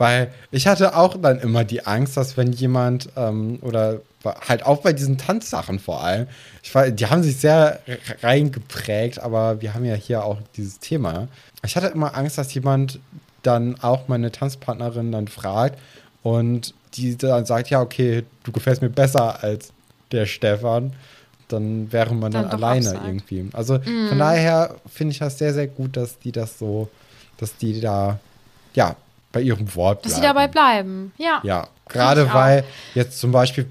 [0.00, 4.78] Weil ich hatte auch dann immer die Angst, dass wenn jemand ähm, oder halt auch
[4.80, 6.26] bei diesen Tanzsachen vor allem,
[6.62, 10.78] ich war, die haben sich sehr re- reingeprägt, aber wir haben ja hier auch dieses
[10.78, 11.28] Thema.
[11.64, 12.98] Ich hatte immer Angst, dass jemand
[13.42, 15.78] dann auch meine Tanzpartnerin dann fragt
[16.22, 19.70] und die dann sagt, ja, okay, du gefällst mir besser als
[20.12, 20.94] der Stefan,
[21.48, 23.06] dann wäre man dann, Dann alleine absagt.
[23.06, 23.48] irgendwie.
[23.52, 26.88] Also von daher finde ich das sehr, sehr gut, dass die das so,
[27.36, 28.18] dass die da,
[28.74, 28.96] ja,
[29.32, 30.22] bei ihrem Wort Dass bleiben.
[30.22, 31.12] sie dabei bleiben.
[31.18, 31.40] Ja.
[31.44, 32.64] Ja, gerade weil
[32.94, 33.66] jetzt zum Beispiel,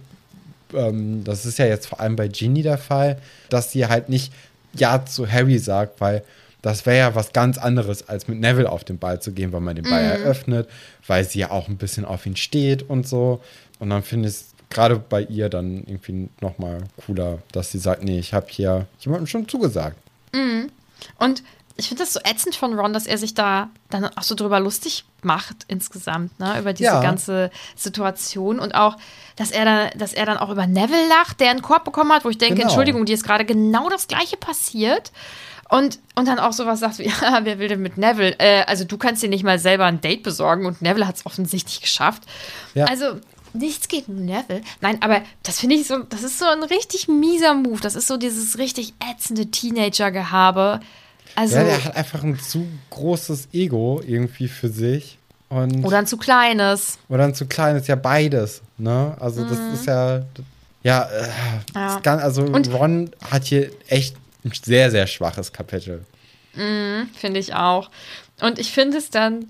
[0.74, 3.18] ähm, das ist ja jetzt vor allem bei Ginny der Fall,
[3.50, 4.32] dass sie halt nicht
[4.74, 6.24] Ja zu Harry sagt, weil
[6.62, 9.62] das wäre ja was ganz anderes, als mit Neville auf den Ball zu gehen, weil
[9.62, 10.24] man den Ball Mhm.
[10.24, 10.70] eröffnet,
[11.08, 13.42] weil sie ja auch ein bisschen auf ihn steht und so.
[13.80, 18.04] Und dann finde ich es gerade bei ihr dann irgendwie nochmal cooler, dass sie sagt,
[18.04, 19.96] nee, ich habe hier jemandem schon zugesagt.
[21.18, 21.44] Und
[21.80, 24.60] ich finde das so ätzend von Ron, dass er sich da dann auch so drüber
[24.60, 27.02] lustig macht insgesamt, ne, über diese Ja.
[27.02, 28.96] ganze Situation und auch,
[29.36, 32.24] dass er dann, dass er dann auch über Neville lacht, der einen Korb bekommen hat,
[32.26, 32.68] wo ich denke, Genau.
[32.68, 35.12] Entschuldigung, dir ist gerade genau das Gleiche passiert.
[35.72, 38.36] Und, und dann auch sowas sagt wie, ja, wer will denn mit Neville?
[38.40, 41.26] Äh, also du kannst dir nicht mal selber ein Date besorgen und Neville hat es
[41.28, 42.24] offensichtlich geschafft.
[42.74, 42.86] Ja.
[42.86, 43.20] Also
[43.54, 44.62] nichts gegen Neville.
[44.82, 47.82] Nein, aber das finde ich so, das ist so ein richtig mieser Move.
[47.82, 50.80] Das ist so dieses richtig ätzende Teenager-Gehabe.
[51.40, 55.18] Also, Ja, der hat einfach ein zu großes Ego irgendwie für sich.
[55.50, 57.00] Und oder ein zu kleines.
[57.08, 59.16] Oder ein zu klein ist ja beides, ne?
[59.20, 60.22] Also das ist ja,
[60.84, 61.30] ja, äh, Mhm.
[61.76, 62.00] Ja.
[62.02, 66.06] Ganz, also Und- Ron hat hier echt ein sehr, sehr schwaches Kapitel.
[66.54, 67.90] Finde ich auch.
[68.42, 69.46] Und ich finde es dann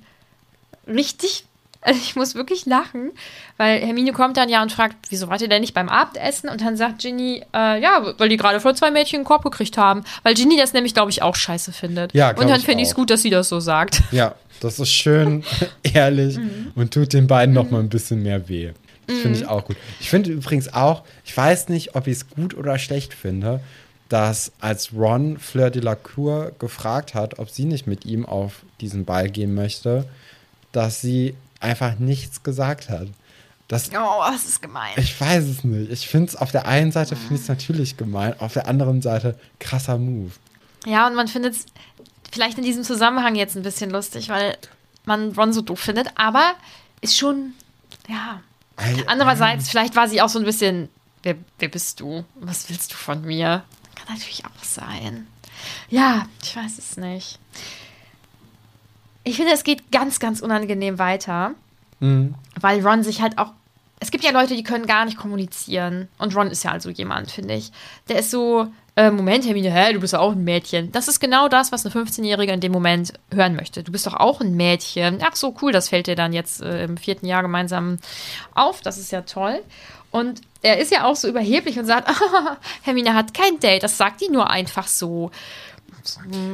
[0.88, 1.46] richtig,
[1.82, 3.12] also ich muss wirklich lachen,
[3.58, 6.50] weil Hermine kommt dann ja und fragt, wieso wart ihr denn nicht beim Abendessen?
[6.50, 9.78] Und dann sagt Ginny, äh, ja, weil die gerade vor zwei Mädchen einen Korb gekriegt
[9.78, 10.04] haben.
[10.24, 12.14] Weil Ginny das nämlich, glaube ich, auch scheiße findet.
[12.14, 14.02] Ja, Und dann finde ich es gut, dass sie das so sagt.
[14.12, 15.44] Ja, das ist schön
[15.84, 16.72] ehrlich Mhm.
[16.76, 18.72] und tut den beiden noch mal ein bisschen mehr weh.
[19.08, 19.78] Das finde ich auch gut.
[20.00, 23.60] Ich finde übrigens auch, ich weiß nicht, ob ich es gut oder schlecht finde,
[24.08, 28.64] dass als Ron Fleur de la Cour gefragt hat, ob sie nicht mit ihm auf
[28.82, 30.06] diesen Ball gehen möchte,
[30.72, 33.08] dass sie einfach nichts gesagt hat.
[33.68, 34.94] Das, Oh, das ist gemein.
[34.98, 35.92] ich weiß es nicht.
[35.92, 39.02] Ich finde es auf der einen Seite finde ich es natürlich gemein, auf der anderen
[39.02, 40.32] Seite krasser Move.
[40.86, 41.66] Ja, und man findet es
[42.32, 44.58] vielleicht in diesem Zusammenhang jetzt ein bisschen lustig, weil
[45.06, 46.54] man Ron so doof findet, aber
[47.02, 47.54] ist schon,
[48.08, 48.42] ja.
[48.78, 50.90] Ei- Andererseits, vielleicht war sie auch so ein bisschen,
[51.22, 52.24] wer, wer bist du?
[52.36, 53.64] Was willst du von mir?
[53.96, 55.28] Kann natürlich auch sein.
[55.90, 57.38] Ja, ich weiß es nicht.
[59.30, 61.52] Ich finde, es geht ganz, ganz unangenehm weiter,
[62.60, 63.52] weil Ron sich halt auch.
[64.00, 66.08] Es gibt ja Leute, die können gar nicht kommunizieren.
[66.18, 67.72] Und Ron ist ja also jemand, finde ich.
[68.08, 70.92] Der ist so, äh, Moment, Hermine, hä, du bist doch auch ein Mädchen.
[70.92, 73.84] Das ist genau das, was eine 15-Jährige in dem Moment hören möchte.
[73.84, 75.20] Du bist doch auch ein Mädchen.
[75.22, 77.98] Ach so, cool, das fällt dir dann jetzt äh, im vierten Jahr gemeinsam
[78.56, 78.82] auf.
[78.82, 79.62] Das ist ja toll.
[80.12, 82.10] Und er ist ja auch so überheblich und sagt,
[82.82, 83.84] Hermine hat kein Date.
[83.84, 85.32] Das sagt die nur einfach so.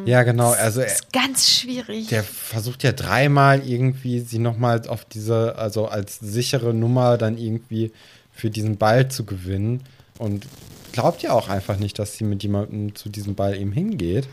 [0.06, 0.52] Ja, genau.
[0.52, 2.08] Also Das ist ganz schwierig.
[2.08, 7.92] der versucht ja dreimal irgendwie sie nochmal auf diese, also als sichere Nummer dann irgendwie
[8.32, 9.84] für diesen Ball zu gewinnen
[10.18, 10.46] und
[10.92, 14.28] glaubt ja auch einfach nicht, dass sie mit jemandem zu diesem Ball eben hingeht.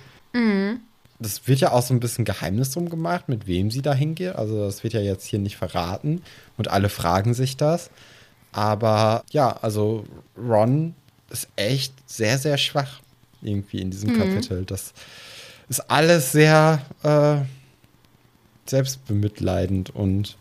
[1.18, 4.34] Das wird ja auch so ein bisschen Geheimnis drum gemacht, mit wem sie da hingeht.
[4.34, 6.22] Also das wird ja jetzt hier nicht verraten
[6.56, 7.90] und alle fragen sich das.
[8.50, 10.04] Aber ja, also
[10.36, 10.94] Ron
[11.30, 13.01] ist echt sehr, sehr schwach
[13.42, 14.64] irgendwie in diesem Kapitel.
[14.64, 14.92] Das
[15.68, 17.36] ist alles sehr äh,
[18.66, 20.36] selbstbemitleidend und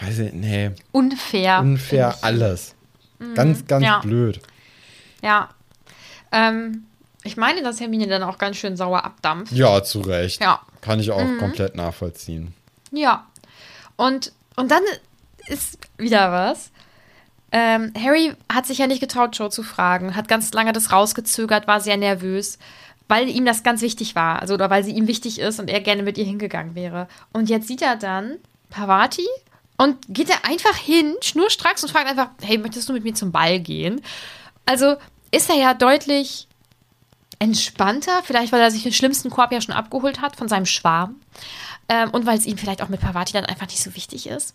[0.00, 1.60] weiß ich, nee, Unfair.
[1.60, 2.74] unfair alles.
[3.34, 3.86] Ganz, ganz Mhm.
[3.86, 3.98] Ja.
[4.00, 4.40] blöd.
[5.22, 5.48] Ja.
[6.30, 6.84] Ähm,
[7.24, 9.52] ich meine, dass Hermine dann auch ganz schön sauer abdampft.
[9.52, 10.40] Ja, zu Recht.
[10.40, 10.60] Ja.
[10.64, 10.80] Mhm.
[10.82, 12.54] Kann ich auch komplett nachvollziehen.
[12.92, 13.26] Ja.
[13.96, 14.82] Und, und dann
[15.48, 16.70] ist wieder was.
[17.50, 21.66] Ähm, Harry hat sich ja nicht getraut, Joe zu fragen, hat ganz lange das rausgezögert,
[21.66, 22.58] war sehr nervös,
[23.08, 25.80] weil ihm das ganz wichtig war, also oder weil sie ihm wichtig ist und er
[25.80, 27.08] gerne mit ihr hingegangen wäre.
[27.32, 28.36] Und jetzt sieht er dann
[28.68, 29.26] Pavati
[29.78, 33.32] und geht er einfach hin, schnurstracks und fragt einfach, hey, möchtest du mit mir zum
[33.32, 34.02] Ball gehen?
[34.66, 34.96] Also
[35.30, 36.48] ist er ja deutlich
[37.38, 41.16] entspannter, vielleicht weil er sich den schlimmsten Korb ja schon abgeholt hat von seinem Schwarm.
[41.88, 44.54] Ähm, und weil es ihm vielleicht auch mit Pavati dann einfach nicht so wichtig ist.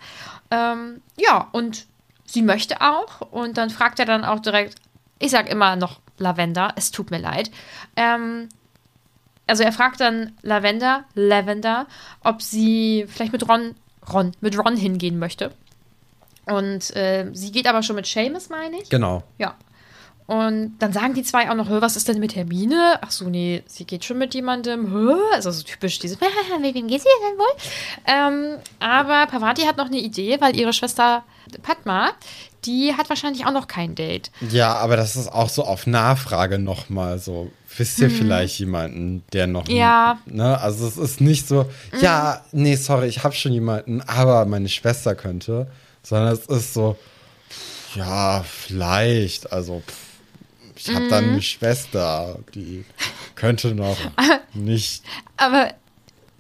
[0.52, 1.88] Ähm, ja, und
[2.26, 3.22] sie möchte auch.
[3.32, 4.76] Und dann fragt er dann auch direkt,
[5.20, 7.52] ich sag immer noch Lavender, es tut mir leid.
[7.96, 8.50] Ähm,
[9.48, 11.88] also er fragt dann Lavender, Lavender,
[12.24, 13.76] ob sie vielleicht mit Ron,
[14.12, 15.52] Ron, mit Ron hingehen möchte.
[16.46, 18.90] Und äh, sie geht aber schon mit Seamus, meine ich.
[18.90, 19.24] Genau.
[19.38, 19.56] Ja.
[20.26, 22.98] Und dann sagen die zwei auch noch, "Hö, was ist denn mit Hermine?
[23.02, 24.90] Ach so, nee, sie geht schon mit jemandem.
[24.92, 25.16] Hö?
[25.34, 26.18] Also so typisch dieses,
[26.62, 27.56] mit wem geht sie denn wohl?
[28.08, 31.24] Ähm, aber Pavati hat noch eine Idee, weil ihre Schwester
[31.62, 32.12] Padma,
[32.66, 34.32] die hat wahrscheinlich auch noch kein Date.
[34.49, 37.51] Ja, aber das ist auch so auf Nachfrage nochmal so.
[37.76, 39.68] Wisst ihr vielleicht jemanden, der noch.
[39.68, 39.76] Mhm.
[39.76, 40.20] Ja.
[40.26, 40.36] Mhm.
[40.36, 40.62] Ne?
[40.62, 41.66] Also es ist nicht so,
[41.99, 45.68] ja, nee, sorry, ich habe schon jemanden, aber meine Schwester könnte.
[46.04, 46.97] Sondern es ist so,
[47.95, 49.51] ja, vielleicht.
[49.51, 50.04] Also, pff,
[50.76, 52.86] ich habe dann eine Schwester, die
[53.36, 53.97] könnte noch
[54.54, 55.04] nicht.
[55.38, 55.74] Aber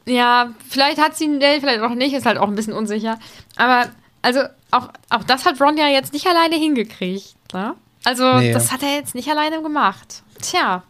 [0.05, 3.19] ja, vielleicht hat sie einen Date, vielleicht auch nicht, ist halt auch ein bisschen unsicher.
[3.55, 3.89] Aber
[4.21, 4.41] also
[4.73, 7.35] auch, auch das hat Ron ja jetzt nicht alleine hingekriegt.
[7.53, 7.75] Ne?
[8.03, 8.51] Also Nee.
[8.53, 10.23] das hat er jetzt nicht alleine gemacht.
[10.41, 10.83] Tja,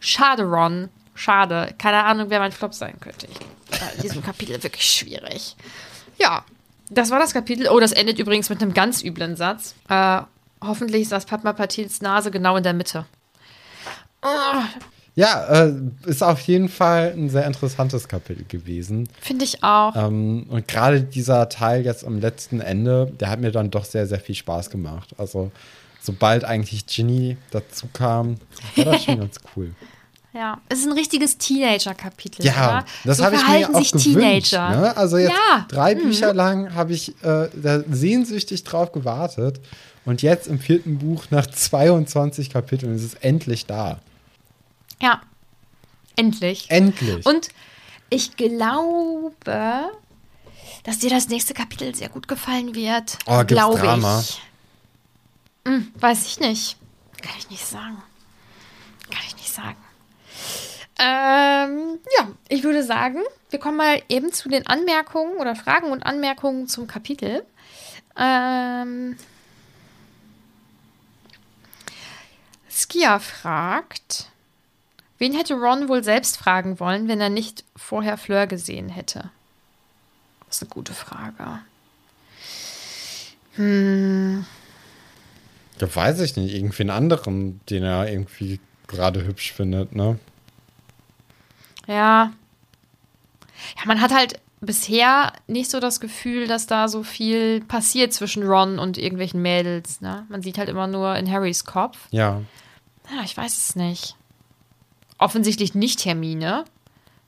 [0.00, 0.88] schade, Ron.
[1.14, 1.74] Schade.
[1.78, 3.26] Keine Ahnung, wer mein Flop sein könnte.
[3.30, 5.56] Ich, in diesem Kapitel wirklich schwierig.
[6.18, 6.44] Ja,
[6.90, 7.68] das war das Kapitel.
[7.68, 9.74] Oh, das endet übrigens mit einem ganz üblen Satz.
[9.88, 10.22] Äh,
[10.62, 13.04] hoffentlich saß Padma Patils Nase genau in der Mitte.
[15.14, 15.72] Ja, äh,
[16.06, 19.08] ist auf jeden Fall ein sehr interessantes Kapitel gewesen.
[19.20, 19.94] Finde ich auch.
[19.94, 24.06] Ähm, und gerade dieser Teil jetzt am letzten Ende, der hat mir dann doch sehr,
[24.06, 25.10] sehr viel Spaß gemacht.
[25.18, 25.50] Also,
[26.00, 28.36] sobald eigentlich Ginny dazu kam,
[28.76, 29.72] war das schon ganz cool.
[30.34, 32.46] Ja, es ist ein richtiges Teenager-Kapitel.
[32.46, 32.84] Ja, oder?
[33.04, 33.96] das so habe ich mir auch gewünscht.
[33.98, 34.70] Teenager.
[34.70, 34.96] Ne?
[34.96, 35.66] Also jetzt Ja.
[35.68, 36.04] drei Mhm.
[36.04, 39.60] Bücher lang habe ich äh, da sehnsüchtig drauf gewartet.
[40.06, 44.00] Und jetzt im vierten Buch nach 22 Kapiteln ist es endlich da.
[45.02, 45.20] Ja,
[46.14, 46.70] endlich.
[46.70, 47.26] Endlich.
[47.26, 47.48] Und
[48.08, 49.90] ich glaube,
[50.84, 53.18] dass dir das nächste Kapitel sehr gut gefallen wird.
[53.26, 54.20] Oh, gibt's glaube Drama?
[54.20, 54.40] ich.
[55.66, 56.76] Hm, weiß ich nicht.
[57.20, 58.00] Kann ich nicht sagen.
[59.10, 59.76] Kann ich nicht sagen.
[60.98, 66.04] Ähm, ja, ich würde sagen, wir kommen mal eben zu den Anmerkungen oder Fragen und
[66.04, 67.44] Anmerkungen zum Kapitel.
[68.16, 69.16] Ähm,
[72.68, 74.31] Skia fragt,
[75.22, 79.30] wen hätte Ron wohl selbst fragen wollen, wenn er nicht vorher Fleur gesehen hätte?
[80.48, 81.60] Das ist eine gute Frage.
[85.78, 88.58] Da weiß ich nicht, irgendwie einen anderen, den er irgendwie
[88.88, 90.18] gerade hübsch findet, ne?
[91.86, 92.32] Ja.
[93.76, 98.42] Ja, man hat halt bisher nicht so das Gefühl, dass da so viel passiert zwischen
[98.42, 100.26] Ron und irgendwelchen Mädels, ne?
[100.28, 102.08] Man sieht halt immer nur in Harrys Kopf.
[102.10, 102.42] Ja.
[103.08, 104.16] Ja, ich weiß es nicht.
[105.22, 106.64] Offensichtlich nicht Hermine.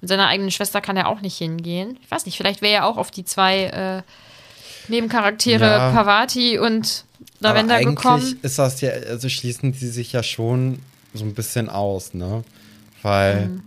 [0.01, 1.99] Mit seiner eigenen Schwester kann er auch nicht hingehen.
[2.03, 4.03] Ich weiß nicht, vielleicht wäre er auch auf die zwei äh,
[4.89, 5.91] Nebencharaktere Ja.
[5.93, 7.05] Pavati und
[7.41, 8.39] Lavender Aber eigentlich gekommen.
[8.43, 10.79] ist das ja, also schließen die sich ja schon
[11.15, 12.43] so ein bisschen aus, ne?
[13.03, 13.63] Weil Mhm.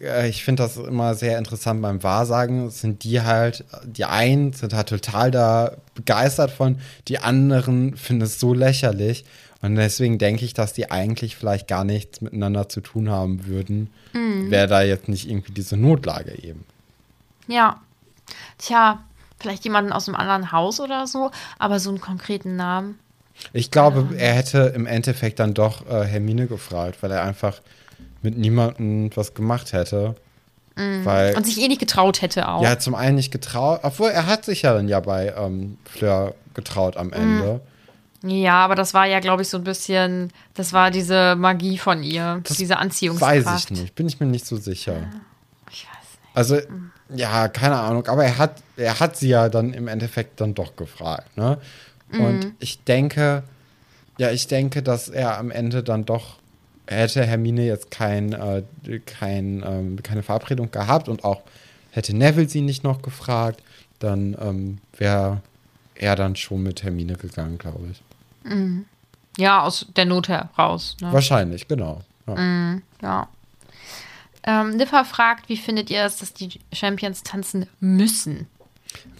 [0.00, 2.70] äh, ich finde das immer sehr interessant beim Wahrsagen.
[2.70, 6.78] Sind die halt, die einen sind halt total da begeistert von,
[7.08, 9.24] die anderen finden es so lächerlich.
[9.66, 13.90] Und deswegen denke ich, dass die eigentlich vielleicht gar nichts miteinander zu tun haben würden,
[14.12, 14.50] Mhm.
[14.50, 16.64] wäre da jetzt nicht irgendwie diese Notlage eben.
[17.48, 17.80] Ja.
[18.58, 19.00] Tja,
[19.38, 22.98] vielleicht jemanden aus einem anderen Haus oder so, aber so einen konkreten Namen.
[23.52, 27.60] Ich glaube, er hätte im Endeffekt dann doch äh, Hermine gefragt, weil er einfach
[28.22, 30.14] mit niemandem was gemacht hätte.
[30.78, 32.62] Weil Und sich eh nicht getraut hätte auch.
[32.66, 36.34] hat zum einen nicht getraut, obwohl er hat sich ja dann ja bei ähm, Fleur
[36.52, 37.60] getraut am Ende.
[38.28, 42.02] Ja, aber das war ja, glaube ich, so ein bisschen, das war diese Magie von
[42.02, 43.44] ihr, Das diese Anziehungskraft.
[43.44, 45.08] Weiß ich nicht, bin ich mir nicht so sicher.
[45.70, 46.36] Ich weiß nicht.
[46.36, 46.58] Also,
[47.14, 50.76] ja, keine Ahnung, aber er hat, er hat sie ja dann im Endeffekt dann doch
[50.76, 51.58] gefragt, ne?
[52.12, 53.42] Und ich denke,
[54.16, 56.36] ja, ich denke, dass er am Ende dann doch
[56.86, 58.62] hätte Hermine jetzt kein, äh,
[59.04, 61.42] kein, ähm, keine Verabredung gehabt und auch
[61.90, 63.62] hätte Neville sie nicht noch gefragt,
[63.98, 65.42] dann ähm, wäre
[65.94, 68.02] er dann schon mit Hermine gegangen, glaube ich.
[69.38, 70.96] Ja, aus der Not heraus.
[71.00, 71.12] Ne?
[71.12, 72.02] Wahrscheinlich, genau.
[72.26, 72.78] Ja.
[73.02, 73.28] Ja.
[74.44, 78.46] Ähm, Niffa fragt, wie findet ihr es, dass die Champions tanzen müssen?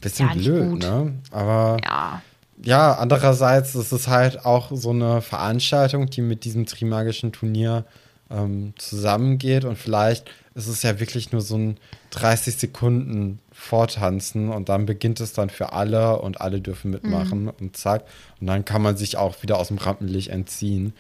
[0.01, 0.79] Bisschen Ja, blöd, gut.
[0.83, 1.15] ne?
[1.31, 2.23] Aber Ja.
[2.65, 7.85] Ja, andererseits ist es halt auch so eine Veranstaltung, die mit diesem Trimagischen Turnier
[8.31, 11.77] ähm, zusammengeht und vielleicht ist es ja wirklich nur so ein
[12.11, 17.77] 30 Sekunden Vortanzen und dann beginnt es dann für alle und alle dürfen mitmachen und
[17.77, 18.05] zack
[18.41, 20.93] und dann kann man sich auch wieder aus dem Rampenlicht entziehen.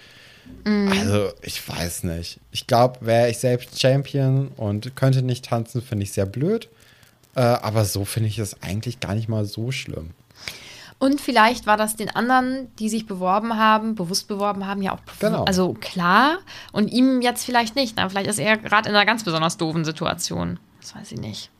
[0.64, 2.38] Also, ich weiß nicht.
[2.52, 6.68] Ich glaube, wäre ich selbst Champion und könnte nicht tanzen, finde ich sehr blöd.
[7.34, 10.10] Äh, aber so finde ich es eigentlich gar nicht mal so schlimm.
[10.98, 15.00] Und vielleicht war das den anderen, die sich beworben haben, bewusst beworben haben, ja auch
[15.18, 15.44] Genau.
[15.44, 16.38] also klar.
[16.72, 17.94] Und ihm jetzt vielleicht nicht.
[17.96, 20.58] Na, vielleicht ist er gerade in einer ganz besonders doofen Situation.
[20.80, 21.50] Das weiß ich nicht.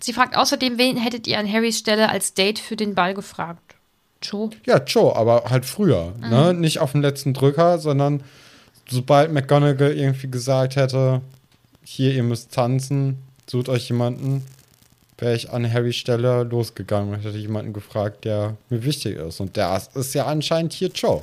[0.00, 3.74] Sie fragt außerdem, wen hättet ihr an Harrys Stelle als Date für den Ball gefragt?
[4.22, 4.50] Joe?
[4.66, 6.12] Ja, Joe, aber halt früher.
[6.20, 6.54] Ne?
[6.54, 8.22] Nicht auf den letzten Drücker, sondern
[8.88, 11.20] sobald McGonagall irgendwie gesagt hätte,
[11.84, 14.44] hier, ihr müsst tanzen, sucht euch jemanden,
[15.18, 19.40] wäre ich an Harrys Stelle losgegangen und hätte jemanden gefragt, der mir wichtig ist.
[19.40, 21.22] Und der ist ja anscheinend hier Joe.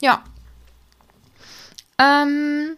[0.00, 0.24] Ja.
[1.98, 2.76] Ähm,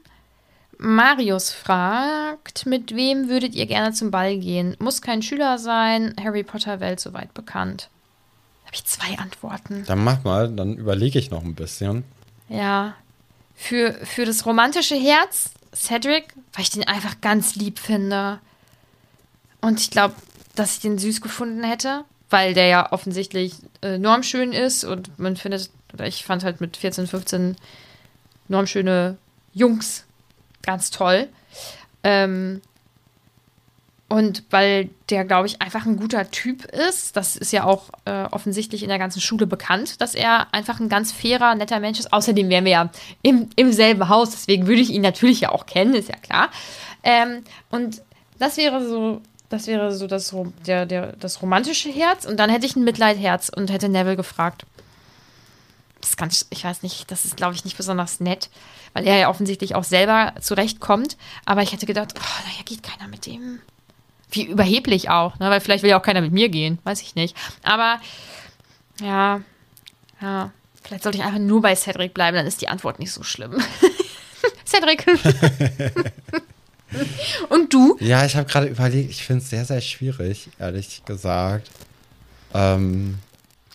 [0.78, 4.76] Marius fragt, mit wem würdet ihr gerne zum Ball gehen?
[4.78, 7.88] Muss kein Schüler sein, Harry Potter Welt soweit bekannt.
[8.64, 9.84] Habe ich zwei Antworten.
[9.86, 12.04] Dann mach mal, dann überlege ich noch ein bisschen.
[12.48, 12.94] Ja.
[13.54, 18.40] Für, für das romantische Herz, Cedric, weil ich den einfach ganz lieb finde.
[19.60, 20.14] Und ich glaube,
[20.54, 25.36] dass ich den süß gefunden hätte, weil der ja offensichtlich äh, normschön ist und man
[25.36, 27.56] findet, oder ich fand halt mit 14, 15
[28.48, 29.16] normschöne
[29.54, 30.04] Jungs
[30.62, 31.28] ganz toll.
[32.04, 32.60] Ähm,
[34.12, 37.16] und weil der, glaube ich, einfach ein guter Typ ist.
[37.16, 40.90] Das ist ja auch äh, offensichtlich in der ganzen Schule bekannt, dass er einfach ein
[40.90, 42.12] ganz fairer, netter Mensch ist.
[42.12, 42.90] Außerdem wären wir ja
[43.22, 46.50] im, im selben Haus, deswegen würde ich ihn natürlich ja auch kennen, ist ja klar.
[47.02, 48.02] Ähm, und
[48.38, 50.36] das wäre so, das wäre so das,
[50.66, 52.26] der, der, das romantische Herz.
[52.26, 54.66] Und dann hätte ich ein Mitleidherz und hätte Neville gefragt.
[56.02, 58.50] Das ist ganz, ich weiß nicht, das ist, glaube ich, nicht besonders nett,
[58.92, 61.16] weil er ja offensichtlich auch selber zurechtkommt.
[61.46, 63.60] Aber ich hätte gedacht, oh, naja, geht keiner mit dem.
[64.30, 65.48] Wie überheblich auch, ne?
[65.48, 67.36] weil vielleicht will ja auch keiner mit mir gehen, weiß ich nicht.
[67.62, 68.00] Aber
[69.00, 69.42] ja,
[70.20, 70.50] ja,
[70.82, 73.62] vielleicht sollte ich einfach nur bei Cedric bleiben, dann ist die Antwort nicht so schlimm.
[74.66, 75.06] Cedric.
[77.48, 77.96] Und du?
[78.00, 81.70] Ja, ich habe gerade überlegt, ich finde es sehr, sehr schwierig, ehrlich gesagt.
[82.54, 83.18] Ähm,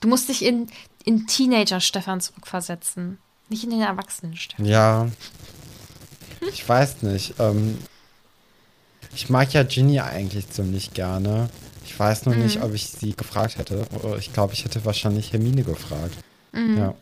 [0.01, 0.67] Du musst dich in,
[1.05, 3.17] in Teenager-Stefan zurückversetzen.
[3.49, 4.65] Nicht in den Erwachsenen-Stefan.
[4.65, 5.07] ja,
[6.51, 7.35] ich weiß nicht.
[7.39, 7.77] Ähm,
[9.15, 11.49] ich mag ja Ginny eigentlich ziemlich gerne.
[11.85, 12.43] Ich weiß nur Mhm.
[12.43, 13.85] nicht, ob ich sie gefragt hätte.
[14.19, 16.13] Ich glaube, ich hätte wahrscheinlich Hermine gefragt.
[16.51, 16.77] Mhm.
[16.77, 16.93] Ja.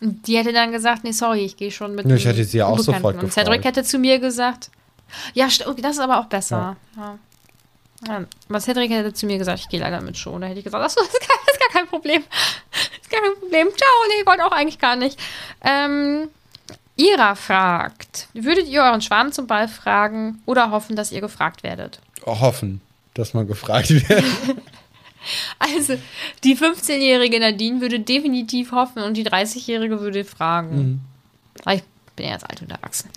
[0.00, 2.58] Und die hätte dann gesagt, nee, sorry, ich gehe schon mit Nö, ich hätte sie
[2.58, 3.34] ja auch sofort Und gefragt.
[3.34, 4.70] Cedric hätte zu mir gesagt,
[5.34, 6.76] ja, das ist aber auch besser.
[6.96, 7.18] Ja.
[8.06, 8.24] Ja.
[8.48, 10.40] Aber Cedric hätte zu mir gesagt, ich gehe leider mit schon.
[10.40, 11.20] Da hätte ich gesagt, das ist, ist
[11.72, 12.22] gar kein Problem.
[13.00, 13.68] Ist gar kein Problem.
[13.68, 15.18] Ciao, nee, ich wollte auch eigentlich gar nicht.
[15.62, 16.28] Ähm,
[16.96, 22.00] Ira fragt, würdet ihr euren Schwarm zum Ball fragen oder hoffen, dass ihr gefragt werdet?
[22.26, 22.80] Hoffen,
[23.14, 24.24] dass man gefragt wird.
[25.58, 25.98] Also,
[26.44, 30.76] die 15-jährige Nadine würde definitiv hoffen und die 30-jährige würde fragen.
[30.76, 31.00] Mhm.
[31.64, 31.82] Aber ich
[32.16, 33.10] bin ja jetzt alt und erwachsen.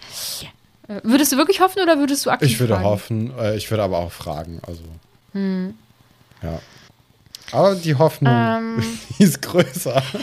[0.90, 2.86] Äh, Würdest du wirklich hoffen oder würdest du aktiv Ich würde fragen?
[2.86, 4.60] hoffen, äh, ich würde aber auch fragen.
[4.68, 4.84] Also.
[5.32, 5.76] Hm.
[6.42, 6.60] Ja.
[7.54, 8.84] Aber die Hoffnung Ähm.
[9.20, 10.02] ist größer.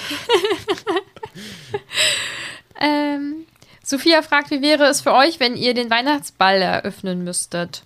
[2.80, 3.44] Ähm,
[3.84, 7.82] Sophia fragt, wie wäre es für euch, wenn ihr den Weihnachtsball eröffnen müsstet?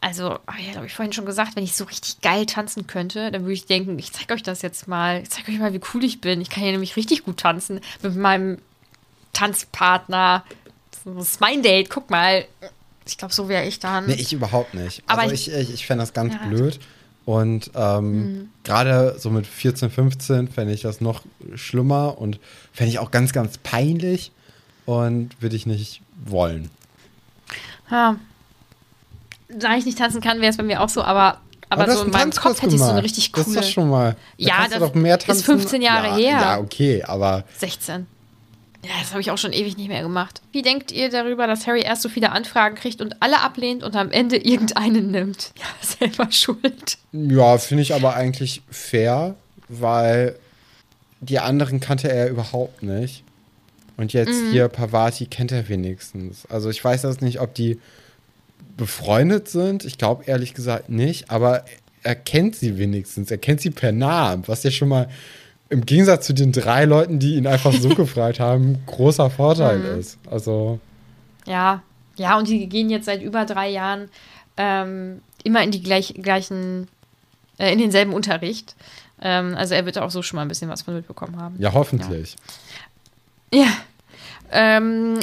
[0.00, 2.86] Also, habe ich ja, glaube ich, vorhin schon gesagt, wenn ich so richtig geil tanzen
[2.86, 5.20] könnte, dann würde ich denken, ich zeige euch das jetzt mal.
[5.22, 6.40] Ich zeige euch mal, wie cool ich bin.
[6.40, 8.58] Ich kann ja nämlich richtig gut tanzen mit meinem
[9.32, 10.44] Tanzpartner.
[11.04, 12.46] Das ist mein Date, guck mal.
[13.06, 14.06] Ich glaube, so wäre ich dann.
[14.06, 15.02] Nee, ich überhaupt nicht.
[15.08, 16.46] Aber also ich- ich, ich, fände das ganz Ja.
[16.46, 16.78] Blöd.
[17.28, 21.24] Und ähm, gerade so mit 14, 15 fände ich das noch
[21.56, 22.40] schlimmer und
[22.72, 24.32] fände ich auch ganz, ganz peinlich
[24.86, 26.70] und würde ich nicht wollen.
[27.90, 28.16] Ja.
[29.50, 32.04] Da ich nicht tanzen kann, wäre es bei mir auch so, aber, aber du so
[32.04, 33.58] in meinem Kopf hätte ich so eine richtig Das coole.
[33.58, 34.12] ist doch schon mal.
[34.12, 35.44] Da Ja, das doch mehr ist tanzen.
[35.44, 36.40] 15 Jahre ja, her.
[36.40, 38.06] Ja, okay, aber 16.
[38.84, 40.40] Ja, das habe ich auch schon ewig nicht mehr gemacht.
[40.52, 43.96] Wie denkt ihr darüber, dass Harry erst so viele Anfragen kriegt und alle ablehnt und
[43.96, 45.52] am Ende irgendeinen nimmt?
[45.58, 45.64] Ja,
[46.08, 46.98] selber schuld.
[47.12, 49.34] ja, finde ich aber eigentlich fair,
[49.68, 50.36] weil
[51.20, 53.24] die anderen kannte er überhaupt nicht.
[53.96, 54.52] Und jetzt Mhm.
[54.52, 56.46] hier Pavati kennt er wenigstens.
[56.48, 57.80] Also ich weiß jetzt nicht, ob die
[58.76, 59.84] befreundet sind.
[59.84, 61.64] Ich glaube ehrlich gesagt nicht, aber
[62.04, 63.30] er kennt sie wenigstens.
[63.30, 65.08] Er kennt sie per Namen, was ja schon mal
[65.70, 70.00] im Gegensatz zu den drei Leuten, die ihn einfach so gefragt haben, großer Vorteil Mhm.
[70.00, 70.18] ist.
[70.30, 70.80] Also
[71.46, 71.82] Ja,
[72.16, 74.08] ja, und die gehen jetzt seit über drei Jahren
[74.56, 76.88] ähm, immer in die gleich, gleichen,
[77.58, 78.74] äh, in denselben Unterricht.
[79.20, 81.56] Ähm, also er wird auch so schon mal ein bisschen was von mitbekommen haben.
[81.58, 82.36] ja, hoffentlich.
[83.52, 83.66] Ja.
[84.50, 85.18] Ähm,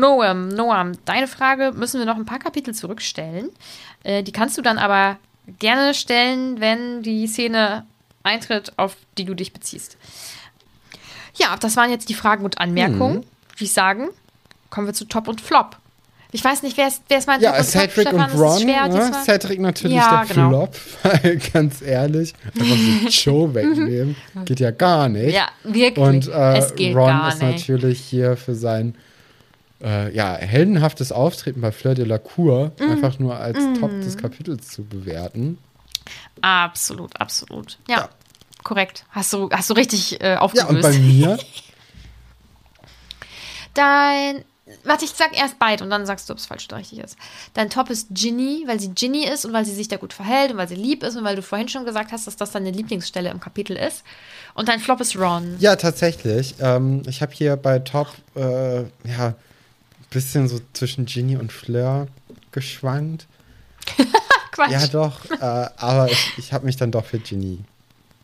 [0.00, 3.50] Noam, Noam, deine Frage müssen wir noch ein paar Kapitel zurückstellen.
[4.02, 5.18] Äh, die kannst du dann aber
[5.58, 7.84] gerne stellen, wenn die Szene
[8.26, 9.96] eintritt, auf die du dich beziehst.
[11.36, 13.16] Ja, das waren jetzt die Fragen und Anmerkungen.
[13.16, 14.08] Würde ich sagen,
[14.70, 15.76] kommen wir zu Top und Flop.
[16.32, 18.30] Ich weiß nicht, wer ist, wer ist mein Ja, Top und Cedric Flop, und Stefan?
[18.30, 18.60] Ist Ron.
[18.60, 19.12] schwer, Ne?
[19.24, 20.48] Cedric natürlich Ja, der genau.
[20.66, 20.76] Flop,
[21.22, 25.34] weil ganz ehrlich, einfach so Show wegnehmen, geht ja gar nicht.
[25.34, 26.04] Ja, wirklich.
[26.04, 27.52] Und äh, Ron ist nicht.
[27.52, 28.96] natürlich hier für sein
[29.82, 32.90] äh, ja, heldenhaftes Auftreten bei Fleur de la Cour Mhm.
[32.92, 35.58] einfach nur als Top des Kapitels zu bewerten.
[36.40, 37.78] Absolut, absolut.
[37.88, 38.08] Ja, Ja.
[38.62, 39.04] korrekt.
[39.10, 40.68] Hast du, hast du richtig äh, Ja, aufgelöst.
[40.70, 41.38] und bei mir,
[43.74, 44.44] Dein.
[44.82, 47.16] Warte, ich sag erst beide und dann sagst du, ob es falsch oder richtig ist.
[47.54, 50.50] Dein Top ist Ginny, weil sie Ginny ist und weil sie sich da gut verhält
[50.50, 52.72] und weil sie lieb ist und weil du vorhin schon gesagt hast, dass das deine
[52.72, 54.02] Lieblingsstelle im Kapitel ist.
[54.54, 55.54] Und dein Flop ist Ron.
[55.60, 56.56] ja, tatsächlich.
[56.58, 59.34] Ähm, ich habe hier bei Top, äh, ja,
[60.10, 62.08] bisschen so zwischen Ginny und Fleur
[62.50, 63.26] geschwankt.
[64.56, 64.70] Quatsch.
[64.72, 65.24] Ja, doch.
[65.30, 67.58] äh, aber ich, ich habe mich dann doch für Ginny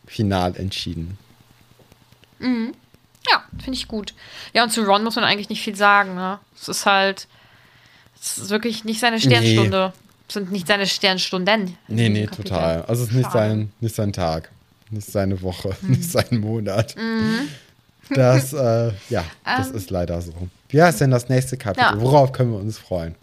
[0.06, 1.16] final entschieden.
[2.40, 4.14] Ja, finde ich gut.
[4.52, 6.38] Ja, und zu Ron muss man eigentlich nicht viel sagen, ne?
[6.60, 7.28] Es ist halt,
[8.20, 9.92] es ist wirklich nicht seine Sternstunde.
[10.28, 11.76] Es sind nicht seine Sternstunden.
[11.88, 12.44] Nee, nee, Kapitel.
[12.50, 12.82] total.
[12.86, 13.38] Also es ist nicht Schade.
[13.50, 14.50] sein, nicht sein Tag,
[14.90, 15.90] nicht seine Woche, Mhm.
[15.90, 16.96] nicht sein Monat.
[18.10, 19.76] Das, äh, ja, das Ähm.
[19.76, 20.32] ist leider so.
[20.68, 21.82] Wie heißt denn das nächste Kapitel?
[21.94, 22.00] Ja.
[22.00, 23.14] Worauf können wir uns freuen?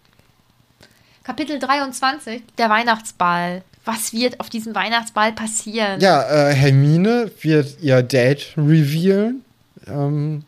[1.30, 3.62] Kapitel 23, der Weihnachtsball.
[3.86, 6.02] Was wird auf diesem Weihnachtsball passieren?
[6.02, 9.46] Ja, äh, Hermine wird ihr Date revealen.
[9.86, 10.44] Ähm,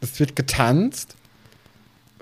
[0.00, 1.16] es wird getanzt.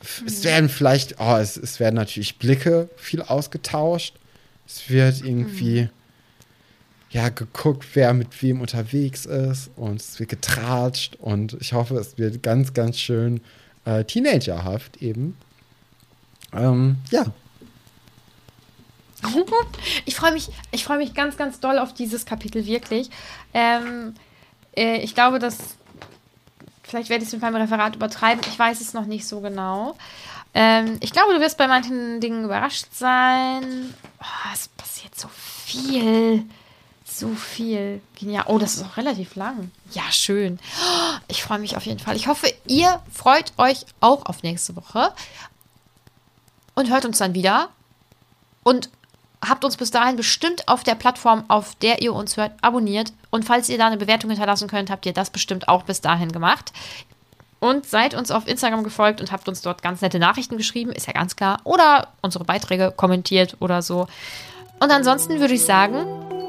[0.01, 0.27] Mhm.
[0.27, 4.15] Es werden vielleicht, oh, es, es werden natürlich Blicke viel ausgetauscht.
[4.67, 5.91] Es wird irgendwie, Mhm.
[7.11, 9.69] ja, geguckt, wer mit wem unterwegs ist.
[9.77, 11.17] Und es wird getratscht.
[11.17, 13.43] Und ich hoffe, es wird ganz, ganz schön
[13.85, 15.37] äh, teenagerhaft eben.
[16.55, 17.27] Ähm, ja,
[20.05, 23.11] Ich freue mich, ich mich ganz, ganz doll auf dieses Kapitel, wirklich.
[23.53, 24.15] Ähm,
[24.77, 25.59] äh, ich glaube, dass.
[26.83, 28.45] Vielleicht werde ich es mit meinem Referat übertreiben.
[28.49, 29.97] Ich weiß es noch nicht so genau.
[30.53, 33.93] Ähm, ich glaube, du wirst bei manchen Dingen überrascht sein.
[34.21, 35.29] Oh, es passiert so
[35.65, 36.45] viel.
[37.05, 38.01] So viel.
[38.15, 38.45] Genial.
[38.47, 39.71] Oh, das ist auch relativ lang.
[39.93, 40.59] Ja, schön.
[40.81, 42.17] Oh, Ich freue mich auf jeden Fall.
[42.17, 45.13] Ich hoffe, ihr freut euch auch auf nächste Woche.
[46.75, 47.71] Und hört uns dann wieder.
[48.63, 48.91] Und
[49.49, 53.13] habt uns bis dahin bestimmt auf der Plattform, auf der ihr uns hört, abonniert.
[53.31, 56.33] Und falls ihr da eine Bewertung hinterlassen könnt, habt ihr das bestimmt auch bis dahin
[56.33, 56.73] gemacht.
[57.61, 61.07] Und seid uns auf Instagram gefolgt und habt uns dort ganz nette Nachrichten geschrieben, ist
[61.07, 61.61] ja ganz klar.
[61.65, 64.07] Oder unsere Beiträge kommentiert oder so.
[64.81, 66.05] Und ansonsten würde ich sagen,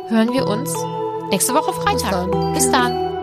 [0.09, 0.73] hören wir uns
[1.29, 2.11] nächste Woche Freitag.
[2.11, 2.53] dann.
[2.53, 3.14] Bis dann.